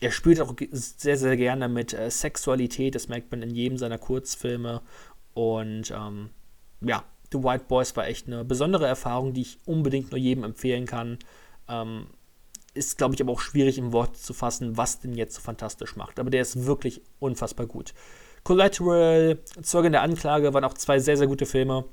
[0.00, 2.94] er spielt auch sehr, sehr gerne mit äh, Sexualität.
[2.94, 4.82] Das merkt man in jedem seiner Kurzfilme.
[5.34, 6.30] Und ähm,
[6.80, 7.04] ja,
[7.36, 11.18] The White Boys war echt eine besondere Erfahrung, die ich unbedingt nur jedem empfehlen kann.
[11.68, 12.06] Ähm,
[12.74, 15.96] ist, glaube ich, aber auch schwierig im Wort zu fassen, was den jetzt so fantastisch
[15.96, 16.20] macht.
[16.20, 17.94] Aber der ist wirklich unfassbar gut.
[18.44, 21.84] Collateral, Zeugen der Anklage waren auch zwei sehr, sehr gute Filme.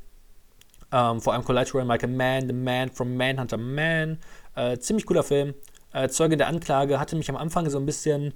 [0.92, 4.20] Ähm, vor allem Collateral, Like a Man, The Man from Manhunter Man.
[4.56, 5.56] Äh, ziemlich cooler Film.
[5.94, 8.34] Äh, Zeuge der Anklage hatte mich am Anfang so ein bisschen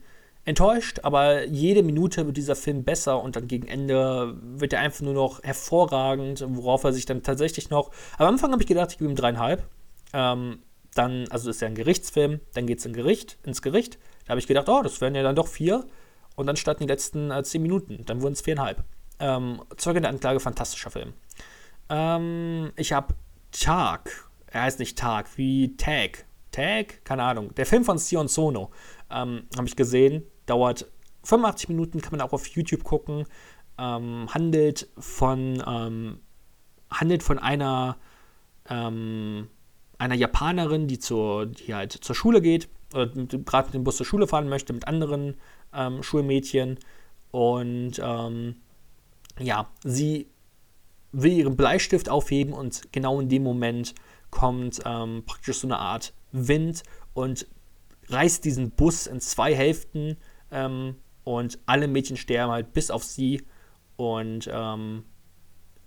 [0.47, 5.01] enttäuscht, aber jede Minute wird dieser Film besser und dann gegen Ende wird er einfach
[5.01, 7.91] nur noch hervorragend, worauf er sich dann tatsächlich noch.
[8.17, 9.67] Am Anfang habe ich gedacht, ich gebe ihm dreieinhalb.
[10.13, 10.59] Ähm,
[10.95, 13.99] dann, also ist ja ein Gerichtsfilm, dann geht es in Gericht, ins Gericht.
[14.23, 15.85] Da habe ich gedacht, oh, das wären ja dann doch vier.
[16.37, 18.03] Und dann starten die letzten äh, zehn Minuten.
[18.05, 18.83] Dann wurden es viereinhalb.
[19.19, 21.13] Ähm, Zeuge der Anklage, fantastischer Film.
[21.89, 23.15] Ähm, ich habe
[23.51, 26.25] Tag, er heißt nicht Tag, wie Tag.
[26.51, 27.03] Tag?
[27.03, 27.53] Keine Ahnung.
[27.55, 28.71] Der Film von Sion Sono
[29.11, 30.23] ähm, habe ich gesehen.
[30.47, 30.87] Dauert
[31.23, 33.25] 85 Minuten, kann man auch auf YouTube gucken.
[33.77, 36.19] Ähm, handelt von ähm,
[36.89, 37.97] handelt von einer
[38.69, 39.49] ähm,
[39.97, 44.05] einer Japanerin, die, zur, die halt zur Schule geht, oder gerade mit dem Bus zur
[44.05, 45.35] Schule fahren möchte, mit anderen
[45.73, 46.79] ähm, Schulmädchen.
[47.31, 48.55] Und ähm,
[49.39, 50.27] ja, sie
[51.11, 53.95] will ihren Bleistift aufheben und genau in dem Moment
[54.29, 56.83] kommt ähm, praktisch so eine Art Wind
[57.13, 57.47] und
[58.09, 60.17] reißt diesen Bus in zwei Hälften
[60.51, 63.43] ähm, und alle Mädchen sterben halt bis auf sie
[63.97, 65.03] und ähm,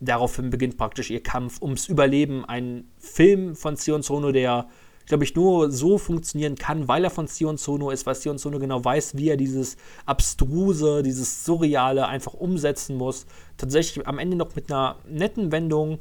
[0.01, 2.45] daraufhin beginnt praktisch ihr Kampf ums Überleben.
[2.45, 4.69] Ein Film von Sion Sono, der,
[5.07, 8.59] glaube ich, nur so funktionieren kann, weil er von Sion Sono ist, weil Sion Sono
[8.59, 13.27] genau weiß, wie er dieses Abstruse, dieses Surreale einfach umsetzen muss.
[13.57, 16.01] Tatsächlich am Ende noch mit einer netten Wendung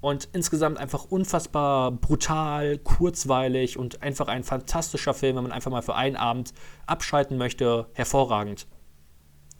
[0.00, 5.82] und insgesamt einfach unfassbar brutal, kurzweilig und einfach ein fantastischer Film, wenn man einfach mal
[5.82, 6.54] für einen Abend
[6.86, 7.86] abschalten möchte.
[7.92, 8.66] Hervorragend.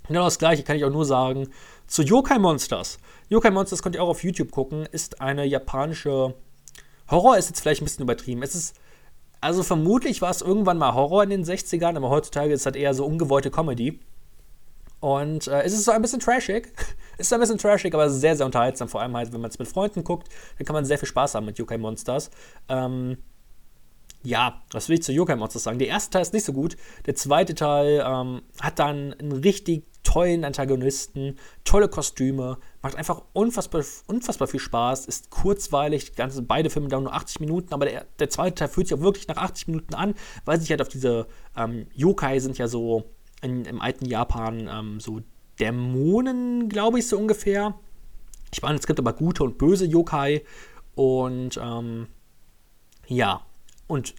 [0.08, 1.48] Genau das gleiche kann ich auch nur sagen
[1.86, 2.98] zu Yokai Monsters.
[3.28, 4.86] Yokai Monsters könnt ihr auch auf YouTube gucken.
[4.86, 6.34] Ist eine japanische.
[7.10, 8.42] Horror ist jetzt vielleicht ein bisschen übertrieben.
[8.42, 8.76] Es ist.
[9.42, 12.76] Also vermutlich war es irgendwann mal Horror in den 60ern, aber heutzutage ist es halt
[12.76, 13.98] eher so ungewollte Comedy.
[15.00, 16.72] Und äh, es ist so ein bisschen trashig.
[17.20, 18.88] Ist ein bisschen trashig, aber sehr, sehr unterhaltsam.
[18.88, 21.34] Vor allem halt, wenn man es mit Freunden guckt, dann kann man sehr viel Spaß
[21.34, 22.30] haben mit Yokai Monsters.
[22.68, 23.18] Ähm,
[24.22, 25.78] ja, was will ich zu Yokai Monsters sagen?
[25.78, 26.76] Der erste Teil ist nicht so gut.
[27.06, 33.84] Der zweite Teil ähm, hat dann einen richtig tollen Antagonisten, tolle Kostüme, macht einfach unfassbar,
[34.06, 38.30] unfassbar viel Spaß, ist kurzweilig, ganze, beide Filme dauern nur 80 Minuten, aber der, der
[38.30, 40.14] zweite Teil fühlt sich auch wirklich nach 80 Minuten an,
[40.44, 43.04] weil sich halt auf diese ähm, Yokai sind ja so
[43.42, 45.20] in, im alten Japan ähm, so
[45.60, 47.74] Dämonen, glaube ich, so ungefähr.
[48.52, 50.42] Ich meine, es gibt aber gute und böse Yokai
[50.94, 52.08] und ähm,
[53.06, 53.42] ja,
[53.86, 54.14] und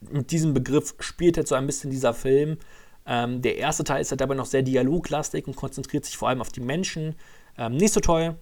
[0.00, 2.58] mit diesem Begriff spielt jetzt so ein bisschen dieser Film.
[3.06, 6.40] Ähm, der erste Teil ist halt dabei noch sehr dialoglastig und konzentriert sich vor allem
[6.40, 7.14] auf die Menschen.
[7.58, 8.36] Ähm, nicht so toll.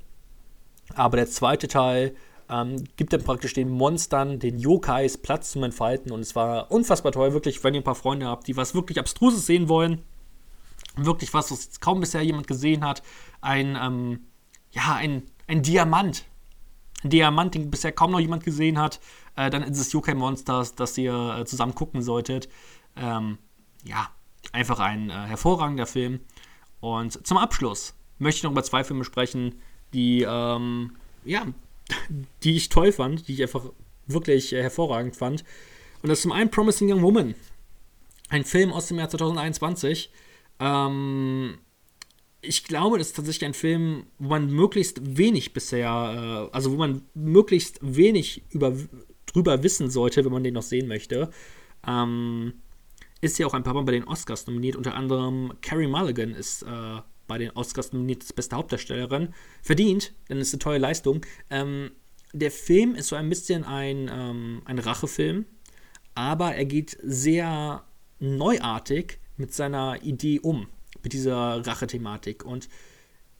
[0.94, 2.14] Aber der zweite Teil
[2.48, 6.12] ähm, gibt dann praktisch den Monstern, den Yokais Platz zum Entfalten.
[6.12, 8.98] Und es war unfassbar toll, wirklich, wenn ihr ein paar Freunde habt, die was wirklich
[8.98, 10.02] Abstruses sehen wollen.
[11.04, 13.02] Wirklich was, was kaum bisher jemand gesehen hat.
[13.40, 14.20] Ein, ähm,
[14.70, 16.24] ja, ein, ein Diamant.
[17.04, 19.00] Ein Diamant, den bisher kaum noch jemand gesehen hat.
[19.36, 22.48] Äh, dann ist es Yokai Monsters, das ihr äh, zusammen gucken solltet.
[22.96, 23.38] Ähm,
[23.84, 24.10] ja,
[24.52, 26.20] einfach ein äh, hervorragender Film.
[26.80, 29.60] Und zum Abschluss möchte ich noch über zwei Filme sprechen,
[29.92, 31.46] die, ähm, ja,
[32.42, 33.66] die ich toll fand, die ich einfach
[34.06, 35.44] wirklich äh, hervorragend fand.
[36.02, 37.34] Und das ist zum einen Promising Young Woman.
[38.28, 40.10] Ein Film aus dem Jahr 2021.
[40.60, 41.58] Ähm,
[42.40, 46.76] ich glaube, das ist tatsächlich ein Film, wo man möglichst wenig bisher, äh, also wo
[46.76, 48.74] man möglichst wenig über,
[49.26, 51.30] drüber wissen sollte, wenn man den noch sehen möchte.
[51.86, 52.54] Ähm,
[53.20, 54.76] ist ja auch ein paar Mal bei den Oscars nominiert.
[54.76, 59.34] Unter anderem Carrie Mulligan ist äh, bei den Oscars nominiert als beste Hauptdarstellerin.
[59.62, 61.26] Verdient, denn es ist eine tolle Leistung.
[61.50, 61.90] Ähm,
[62.32, 65.46] der Film ist so ein bisschen ein, ähm, ein Rachefilm,
[66.14, 67.84] aber er geht sehr
[68.20, 70.68] neuartig mit seiner Idee um,
[71.02, 72.44] mit dieser Rache-Thematik.
[72.44, 72.68] Und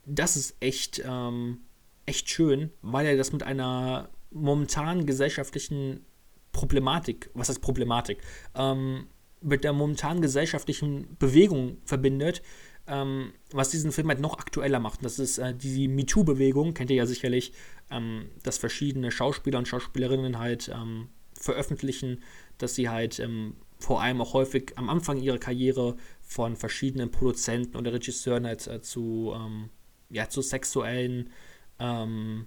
[0.07, 1.59] das ist echt, ähm,
[2.07, 6.05] echt schön, weil er das mit einer momentanen gesellschaftlichen
[6.53, 8.18] Problematik, was heißt Problematik,
[8.55, 9.07] ähm,
[9.40, 12.42] mit der momentanen gesellschaftlichen Bewegung verbindet,
[12.86, 15.05] ähm, was diesen Film halt noch aktueller macht.
[15.05, 17.53] Das ist äh, die MeToo-Bewegung, kennt ihr ja sicherlich,
[17.90, 22.22] ähm, dass verschiedene Schauspieler und Schauspielerinnen halt ähm, veröffentlichen,
[22.57, 27.76] dass sie halt ähm, vor allem auch häufig am Anfang ihrer Karriere von verschiedenen Produzenten
[27.76, 29.70] oder Regisseuren halt äh, zu, ähm,
[30.11, 31.31] ja, zu sexuellen
[31.79, 32.47] ähm,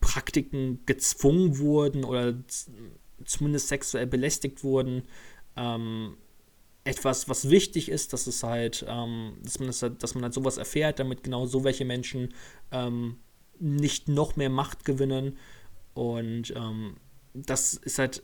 [0.00, 2.34] Praktiken gezwungen wurden oder
[3.24, 5.04] zumindest sexuell belästigt wurden.
[5.56, 6.16] Ähm,
[6.84, 10.34] etwas, was wichtig ist, dass es halt, ähm, dass, man das, halt, dass man halt
[10.34, 12.34] sowas erfährt, damit genau so welche Menschen
[12.70, 13.16] ähm,
[13.58, 15.38] nicht noch mehr Macht gewinnen.
[15.94, 16.96] Und ähm,
[17.32, 18.22] das ist halt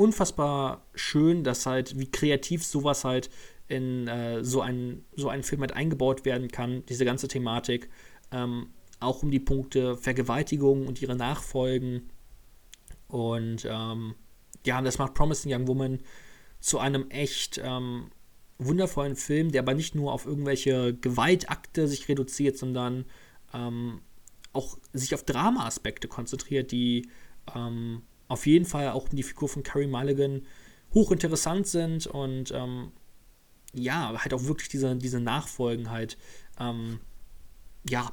[0.00, 3.30] unfassbar schön, dass halt, wie kreativ sowas halt
[3.68, 7.90] in äh, so, einen, so einen Film halt eingebaut werden kann, diese ganze Thematik.
[8.32, 12.10] Ähm, auch um die Punkte Vergewaltigung und ihre Nachfolgen.
[13.08, 14.14] Und ähm,
[14.64, 15.98] ja, das macht Promising Young Woman
[16.60, 18.10] zu einem echt ähm,
[18.58, 23.04] wundervollen Film, der aber nicht nur auf irgendwelche Gewaltakte sich reduziert, sondern
[23.54, 24.00] ähm,
[24.52, 27.08] auch sich auf Drama-Aspekte konzentriert, die
[27.54, 30.42] ähm, auf jeden Fall auch die Figur von Carrie Mulligan
[30.94, 32.92] hochinteressant sind und ähm,
[33.74, 36.16] ja, halt auch wirklich diese, diese Nachfolgen halt
[36.58, 37.00] ähm,
[37.88, 38.12] ja,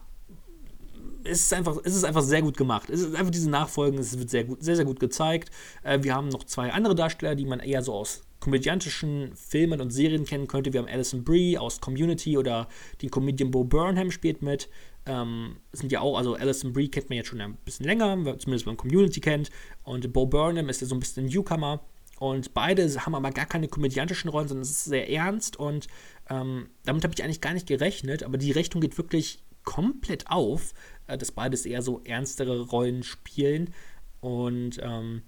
[1.24, 2.90] es ist einfach, es ist einfach sehr gut gemacht.
[2.90, 5.52] Es ist einfach diese Nachfolgen, es wird sehr gut, sehr, sehr gut gezeigt.
[5.84, 9.92] Äh, wir haben noch zwei andere Darsteller, die man eher so aus komödiantischen Filmen und
[9.92, 10.72] Serien kennen könnte.
[10.72, 12.68] Wir haben Alison Brie aus Community oder
[13.02, 14.70] den Comedian Bo Burnham spielt mit.
[15.08, 18.66] Ähm, sind ja auch, also Alison Brie kennt man jetzt schon ein bisschen länger, zumindest
[18.66, 19.50] wenn man Community kennt.
[19.84, 21.82] Und Bo Burnham ist ja so ein bisschen Newcomer.
[22.20, 25.58] Und beide haben aber gar keine komödiantischen Rollen, sondern es ist sehr ernst.
[25.58, 25.88] Und
[26.30, 28.24] ähm, damit habe ich eigentlich gar nicht gerechnet.
[28.24, 30.74] Aber die Rechnung geht wirklich komplett auf,
[31.08, 33.74] äh, dass beides eher so ernstere Rollen spielen.
[34.20, 35.22] Und ähm,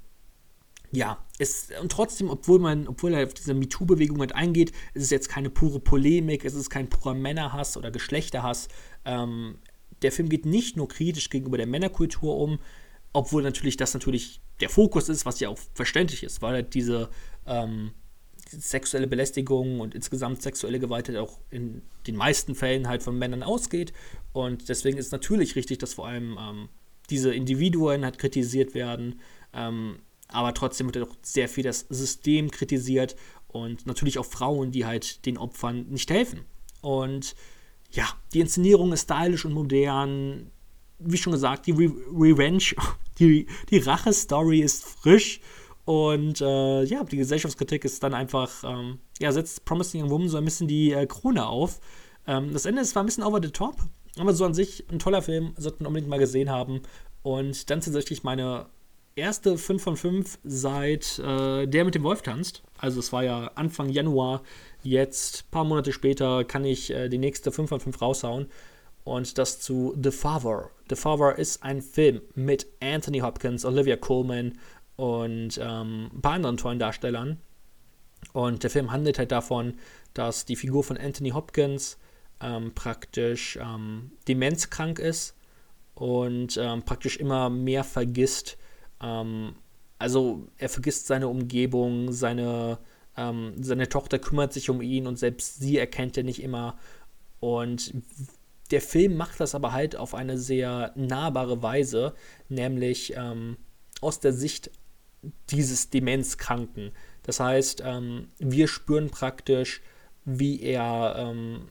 [0.91, 5.09] ja, es, und trotzdem, obwohl man, obwohl er auf diese MeToo-Bewegung halt eingeht, ist es
[5.11, 8.69] jetzt keine pure Polemik, es ist kein purer Männerhass oder Geschlechterhass.
[9.05, 9.59] Ähm,
[10.01, 12.59] der Film geht nicht nur kritisch gegenüber der Männerkultur um,
[13.13, 17.09] obwohl natürlich das natürlich der Fokus ist, was ja auch verständlich ist, weil halt diese
[17.45, 17.91] ähm,
[18.51, 23.43] sexuelle Belästigung und insgesamt sexuelle Gewalt halt auch in den meisten Fällen halt von Männern
[23.43, 23.93] ausgeht.
[24.33, 26.69] Und deswegen ist natürlich richtig, dass vor allem ähm,
[27.09, 29.19] diese Individuen halt kritisiert werden.
[29.53, 33.15] Ähm, aber trotzdem wird auch sehr viel das System kritisiert
[33.47, 36.41] und natürlich auch Frauen, die halt den Opfern nicht helfen.
[36.81, 37.35] Und
[37.91, 40.51] ja, die Inszenierung ist stylisch und modern.
[40.99, 42.75] Wie schon gesagt, die Re Revenge,
[43.19, 45.39] die, die Rache-Story ist frisch
[45.85, 50.37] und äh, ja, die Gesellschaftskritik ist dann einfach, ähm, ja, setzt Promising Young Woman so
[50.37, 51.79] ein bisschen die äh, Krone auf.
[52.27, 53.75] Ähm, das Ende ist zwar ein bisschen over the top,
[54.19, 56.81] aber so an sich ein toller Film, sollte man unbedingt mal gesehen haben.
[57.23, 58.67] Und dann tatsächlich meine
[59.19, 62.63] erste 5 von 5 seit äh, Der mit dem Wolf tanzt.
[62.77, 64.41] Also es war ja Anfang Januar.
[64.81, 68.47] Jetzt, paar Monate später, kann ich äh, die nächste 5 von 5 raushauen.
[69.03, 70.69] Und das zu The Father.
[70.89, 74.57] The Father ist ein Film mit Anthony Hopkins, Olivia Colman
[74.95, 77.39] und ähm, ein paar anderen tollen Darstellern.
[78.33, 79.75] Und der Film handelt halt davon,
[80.13, 81.97] dass die Figur von Anthony Hopkins
[82.41, 85.35] ähm, praktisch ähm, demenzkrank ist
[85.95, 88.57] und ähm, praktisch immer mehr vergisst.
[89.01, 89.55] Ähm,
[89.97, 92.79] also er vergisst seine Umgebung, seine,
[93.17, 96.77] ähm, seine Tochter kümmert sich um ihn und selbst sie erkennt er nicht immer.
[97.39, 97.93] Und
[98.71, 102.13] der Film macht das aber halt auf eine sehr nahbare Weise,
[102.49, 103.57] nämlich ähm,
[104.01, 104.71] aus der Sicht
[105.49, 106.91] dieses Demenzkranken.
[107.23, 109.81] Das heißt, ähm, wir spüren praktisch,
[110.25, 111.69] wie er, ähm,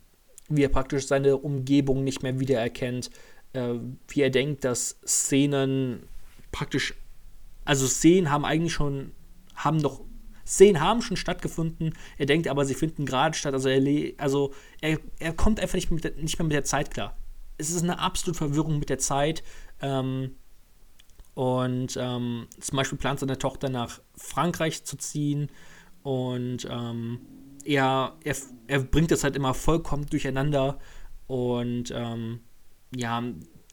[0.48, 3.10] wie er praktisch seine Umgebung nicht mehr wiedererkennt,
[3.52, 3.74] äh,
[4.08, 6.02] wie er denkt, dass Szenen
[6.52, 6.94] praktisch,
[7.68, 9.12] also Szenen haben eigentlich schon,
[9.54, 10.00] haben doch,
[10.46, 14.98] Szenen haben schon stattgefunden, er denkt aber, sie finden gerade statt, also er, also er,
[15.18, 17.18] er kommt einfach nicht, mit, nicht mehr mit der Zeit klar.
[17.58, 19.42] Es ist eine absolute Verwirrung mit der Zeit.
[19.82, 20.36] Ähm,
[21.34, 25.50] und ähm, zum Beispiel plant seine Tochter nach Frankreich zu ziehen.
[26.02, 27.20] Und ähm,
[27.66, 30.78] er, er, er bringt das halt immer vollkommen durcheinander.
[31.26, 32.40] Und ähm,
[32.96, 33.22] ja,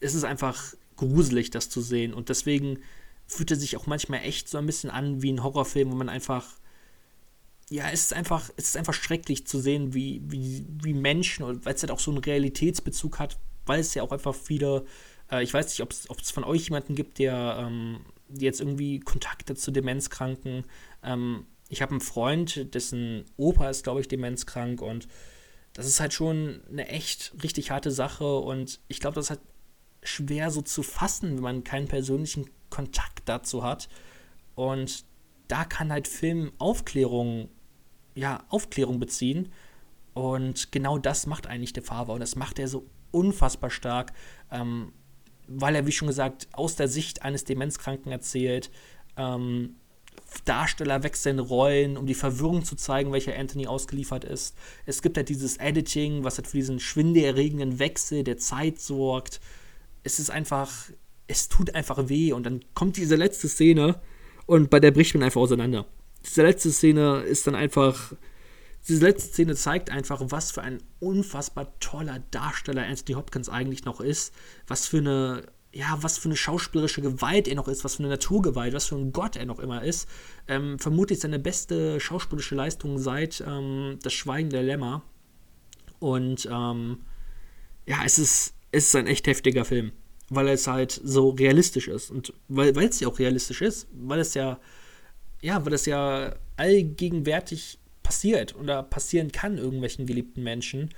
[0.01, 2.13] es ist einfach gruselig, das zu sehen.
[2.13, 2.79] Und deswegen
[3.27, 6.09] fühlt er sich auch manchmal echt so ein bisschen an wie ein Horrorfilm, wo man
[6.09, 6.45] einfach.
[7.69, 11.73] Ja, es ist einfach, es ist einfach schrecklich zu sehen, wie, wie, wie Menschen, weil
[11.73, 14.85] es halt auch so einen Realitätsbezug hat, weil es ja auch einfach viele
[15.31, 19.55] äh, ich weiß nicht, ob es von euch jemanden gibt, der ähm, jetzt irgendwie Kontakte
[19.55, 20.65] zu Demenzkranken.
[21.03, 25.07] Ähm, ich habe einen Freund, dessen Opa ist, glaube ich, demenzkrank und
[25.73, 29.41] das ist halt schon eine echt richtig harte Sache und ich glaube, das ist halt
[30.03, 32.45] schwer so zu fassen, wenn man keinen persönlichen
[32.75, 33.87] Kontakt dazu hat.
[34.55, 35.05] Und
[35.47, 37.49] da kann halt Film Aufklärung,
[38.15, 39.51] ja, Aufklärung beziehen.
[40.13, 44.13] Und genau das macht eigentlich der Fahrer und das macht er so unfassbar stark,
[44.51, 44.93] ähm,
[45.47, 48.71] weil er, wie schon gesagt, aus der Sicht eines Demenzkranken erzählt.
[49.17, 49.75] Ähm,
[50.43, 54.55] Darsteller wechseln Rollen, um die Verwirrung zu zeigen, welcher Anthony ausgeliefert ist.
[54.85, 59.39] Es gibt halt dieses Editing, was halt für diesen schwindelerregenden Wechsel der Zeit sorgt.
[60.03, 60.71] Es ist einfach,
[61.27, 63.99] es tut einfach weh und dann kommt diese letzte Szene
[64.45, 65.85] und bei der bricht man einfach auseinander.
[66.25, 68.13] Diese letzte Szene ist dann einfach,
[68.87, 74.01] diese letzte Szene zeigt einfach, was für ein unfassbar toller Darsteller Anthony Hopkins eigentlich noch
[74.01, 74.33] ist,
[74.67, 75.43] was für eine
[75.75, 78.95] ja, was für eine schauspielerische Gewalt er noch ist, was für eine Naturgewalt, was für
[78.95, 80.07] ein Gott er noch immer ist.
[80.47, 85.03] Ähm, vermutlich seine beste schauspielerische Leistung seit ähm, Das Schweigen der Lämmer.
[85.99, 86.99] Und ähm,
[87.85, 89.91] ja, es ist, es ist ein echt heftiger Film,
[90.29, 92.11] weil es halt so realistisch ist.
[92.11, 94.59] Und weil, es ja auch realistisch ist, weil es ja,
[95.41, 100.93] ja, weil es ja allgegenwärtig passiert oder passieren kann irgendwelchen geliebten Menschen.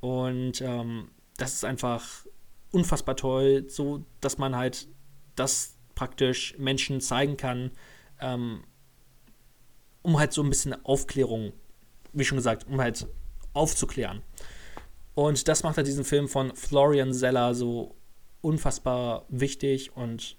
[0.00, 2.26] Und ähm, das ist einfach
[2.72, 4.88] unfassbar toll, so dass man halt
[5.34, 7.70] das praktisch Menschen zeigen kann,
[8.20, 8.64] ähm,
[10.02, 11.52] um halt so ein bisschen Aufklärung,
[12.12, 13.06] wie schon gesagt, um halt
[13.52, 14.22] aufzuklären.
[15.14, 17.96] Und das macht halt diesen Film von Florian Zeller so
[18.46, 20.36] unfassbar wichtig und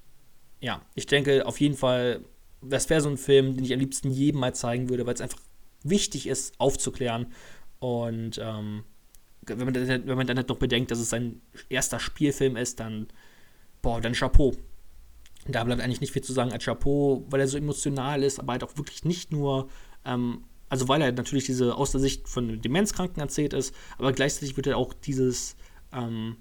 [0.61, 2.21] ja, ich denke auf jeden Fall,
[2.61, 5.21] das wäre so ein Film, den ich am liebsten jedem mal zeigen würde, weil es
[5.21, 5.39] einfach
[5.83, 7.27] wichtig ist, aufzuklären
[7.79, 8.83] und ähm,
[9.45, 12.79] wenn man, dann, wenn man dann halt noch bedenkt, dass es sein erster Spielfilm ist,
[12.79, 13.07] dann,
[13.81, 14.55] boah, dann Chapeau.
[15.47, 18.53] Da bleibt eigentlich nicht viel zu sagen als Chapeau, weil er so emotional ist, aber
[18.53, 19.69] halt auch wirklich nicht nur,
[20.05, 24.57] ähm, also weil er natürlich diese aus der Sicht von Demenzkranken erzählt ist, aber gleichzeitig
[24.57, 25.55] wird er auch dieses,
[25.93, 26.37] ähm,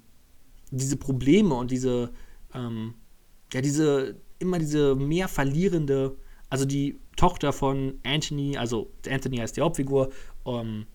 [0.71, 2.11] diese Probleme und diese,
[2.53, 2.93] ähm,
[3.53, 6.17] ja, diese, immer diese mehr verlierende,
[6.49, 10.11] also die Tochter von Anthony, also Anthony heißt die Hauptfigur,
[10.45, 10.85] ähm,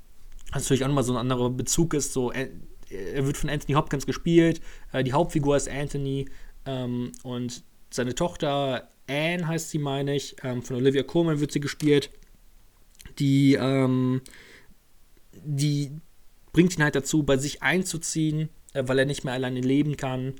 [0.52, 2.12] was natürlich auch nochmal so ein anderer Bezug ist.
[2.12, 2.48] So, er,
[2.90, 4.60] er wird von Anthony Hopkins gespielt,
[4.92, 6.26] äh, die Hauptfigur ist Anthony
[6.66, 11.60] ähm, und seine Tochter Anne heißt sie, meine ich, ähm, von Olivia Colman wird sie
[11.60, 12.10] gespielt.
[13.18, 14.22] Die, ähm,
[15.44, 15.90] die
[16.52, 20.34] bringt ihn halt dazu, bei sich einzuziehen, äh, weil er nicht mehr alleine leben kann.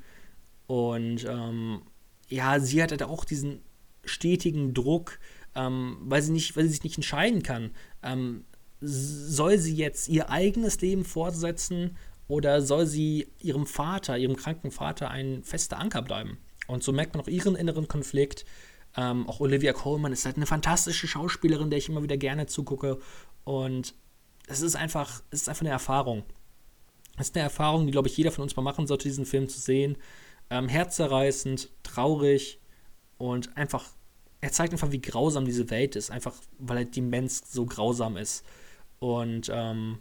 [0.66, 1.82] Und ähm,
[2.28, 3.60] ja, sie hat halt auch diesen
[4.04, 5.18] stetigen Druck,
[5.54, 7.70] ähm, weil sie nicht, weil sie sich nicht entscheiden kann.
[8.02, 8.44] Ähm,
[8.80, 15.10] soll sie jetzt ihr eigenes Leben fortsetzen oder soll sie ihrem Vater, ihrem kranken Vater,
[15.10, 16.38] ein fester Anker bleiben?
[16.66, 18.44] Und so merkt man auch ihren inneren Konflikt.
[18.96, 22.98] Ähm, auch Olivia Colman ist halt eine fantastische Schauspielerin, der ich immer wieder gerne zugucke.
[23.44, 23.94] Und
[24.46, 26.24] es ist einfach, es ist einfach eine Erfahrung.
[27.16, 29.48] Es ist eine Erfahrung, die, glaube ich, jeder von uns mal machen sollte, diesen Film
[29.48, 29.96] zu sehen.
[30.50, 32.60] Ähm, herzerreißend, traurig
[33.18, 33.84] und einfach,
[34.40, 38.16] er zeigt einfach, wie grausam diese Welt ist, einfach weil halt die Mensch so grausam
[38.16, 38.44] ist.
[38.98, 39.98] Und ähm,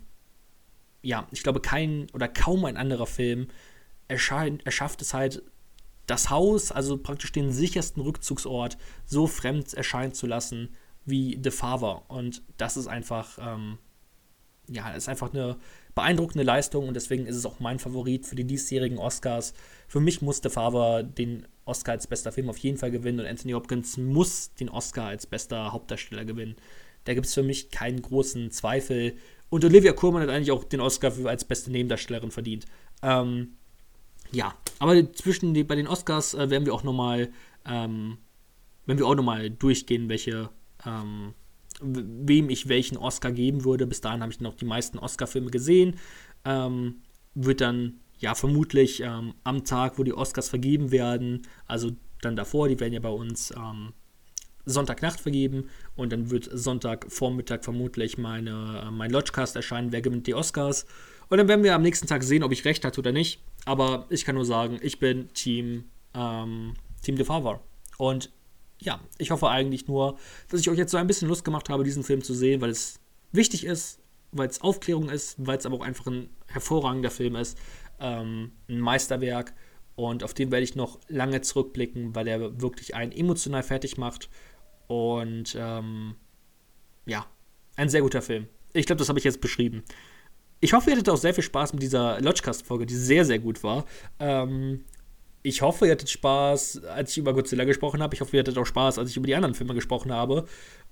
[1.02, 3.48] ja, ich glaube, kein oder kaum ein anderer Film
[4.08, 5.44] erscheint, erschafft es halt,
[6.08, 12.04] das Haus, also praktisch den sichersten Rückzugsort, so fremd erscheinen zu lassen wie The Father.
[12.10, 13.78] Und das ist einfach, ähm,
[14.68, 15.58] ja, ist einfach eine
[15.96, 19.54] beeindruckende Leistung und deswegen ist es auch mein Favorit für die diesjährigen Oscars.
[19.88, 23.26] Für mich muss The Father den Oscar als bester Film auf jeden Fall gewinnen und
[23.26, 26.56] Anthony Hopkins muss den Oscar als bester Hauptdarsteller gewinnen.
[27.04, 29.16] Da gibt es für mich keinen großen Zweifel.
[29.50, 32.66] Und Olivia Kurman hat eigentlich auch den Oscar für, als beste Nebendarstellerin verdient.
[33.02, 33.58] Ähm,
[34.32, 37.32] ja, aber zwischen die, bei den Oscars äh, werden wir auch nochmal,
[37.66, 38.18] ähm,
[38.86, 40.50] nochmal durchgehen, welche,
[40.86, 41.34] ähm,
[41.82, 43.88] wem ich welchen Oscar geben würde.
[43.88, 45.98] Bis dahin habe ich noch die meisten Oscar-Filme gesehen.
[46.46, 47.02] Ähm,
[47.34, 52.68] wird dann ja vermutlich ähm, am Tag, wo die Oscars vergeben werden, also dann davor,
[52.68, 53.94] die werden ja bei uns ähm,
[54.66, 60.36] Sonntagnacht vergeben und dann wird Sonntagvormittag vermutlich meine, äh, mein Lodgecast erscheinen, wer gewinnt die
[60.36, 60.86] Oscars.
[61.30, 63.42] Und dann werden wir am nächsten Tag sehen, ob ich recht hatte oder nicht.
[63.66, 67.62] Aber ich kann nur sagen, ich bin Team, ähm, Team De Favre.
[67.98, 68.32] Und
[68.82, 70.18] ja, ich hoffe eigentlich nur,
[70.50, 72.72] dass ich euch jetzt so ein bisschen Lust gemacht habe, diesen Film zu sehen, weil
[72.72, 73.00] es
[73.32, 74.00] wichtig ist,
[74.32, 77.58] weil es Aufklärung ist, weil es aber auch einfach ein hervorragender Film ist,
[78.00, 79.54] ähm, ein Meisterwerk.
[79.96, 84.30] Und auf den werde ich noch lange zurückblicken, weil er wirklich einen emotional fertig macht
[84.88, 86.16] und ähm,
[87.06, 87.26] ja,
[87.76, 88.48] ein sehr guter Film.
[88.74, 89.84] Ich glaube, das habe ich jetzt beschrieben.
[90.60, 93.64] Ich hoffe, ihr hattet auch sehr viel Spaß mit dieser Lodgecast-Folge, die sehr, sehr gut
[93.64, 93.86] war.
[94.20, 94.86] Ähm,
[95.44, 98.14] ich hoffe, ihr hattet Spaß, als ich über Godzilla gesprochen habe.
[98.14, 100.46] Ich hoffe, ihr hattet auch Spaß, als ich über die anderen Filme gesprochen habe.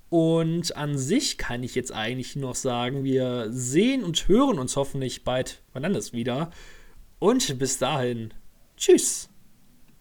[0.10, 5.24] Und an sich kann ich jetzt eigentlich noch sagen, wir sehen und hören uns hoffentlich
[5.24, 6.50] bald wann anders wieder.
[7.20, 8.34] Und bis dahin,
[8.76, 9.29] Tschüss.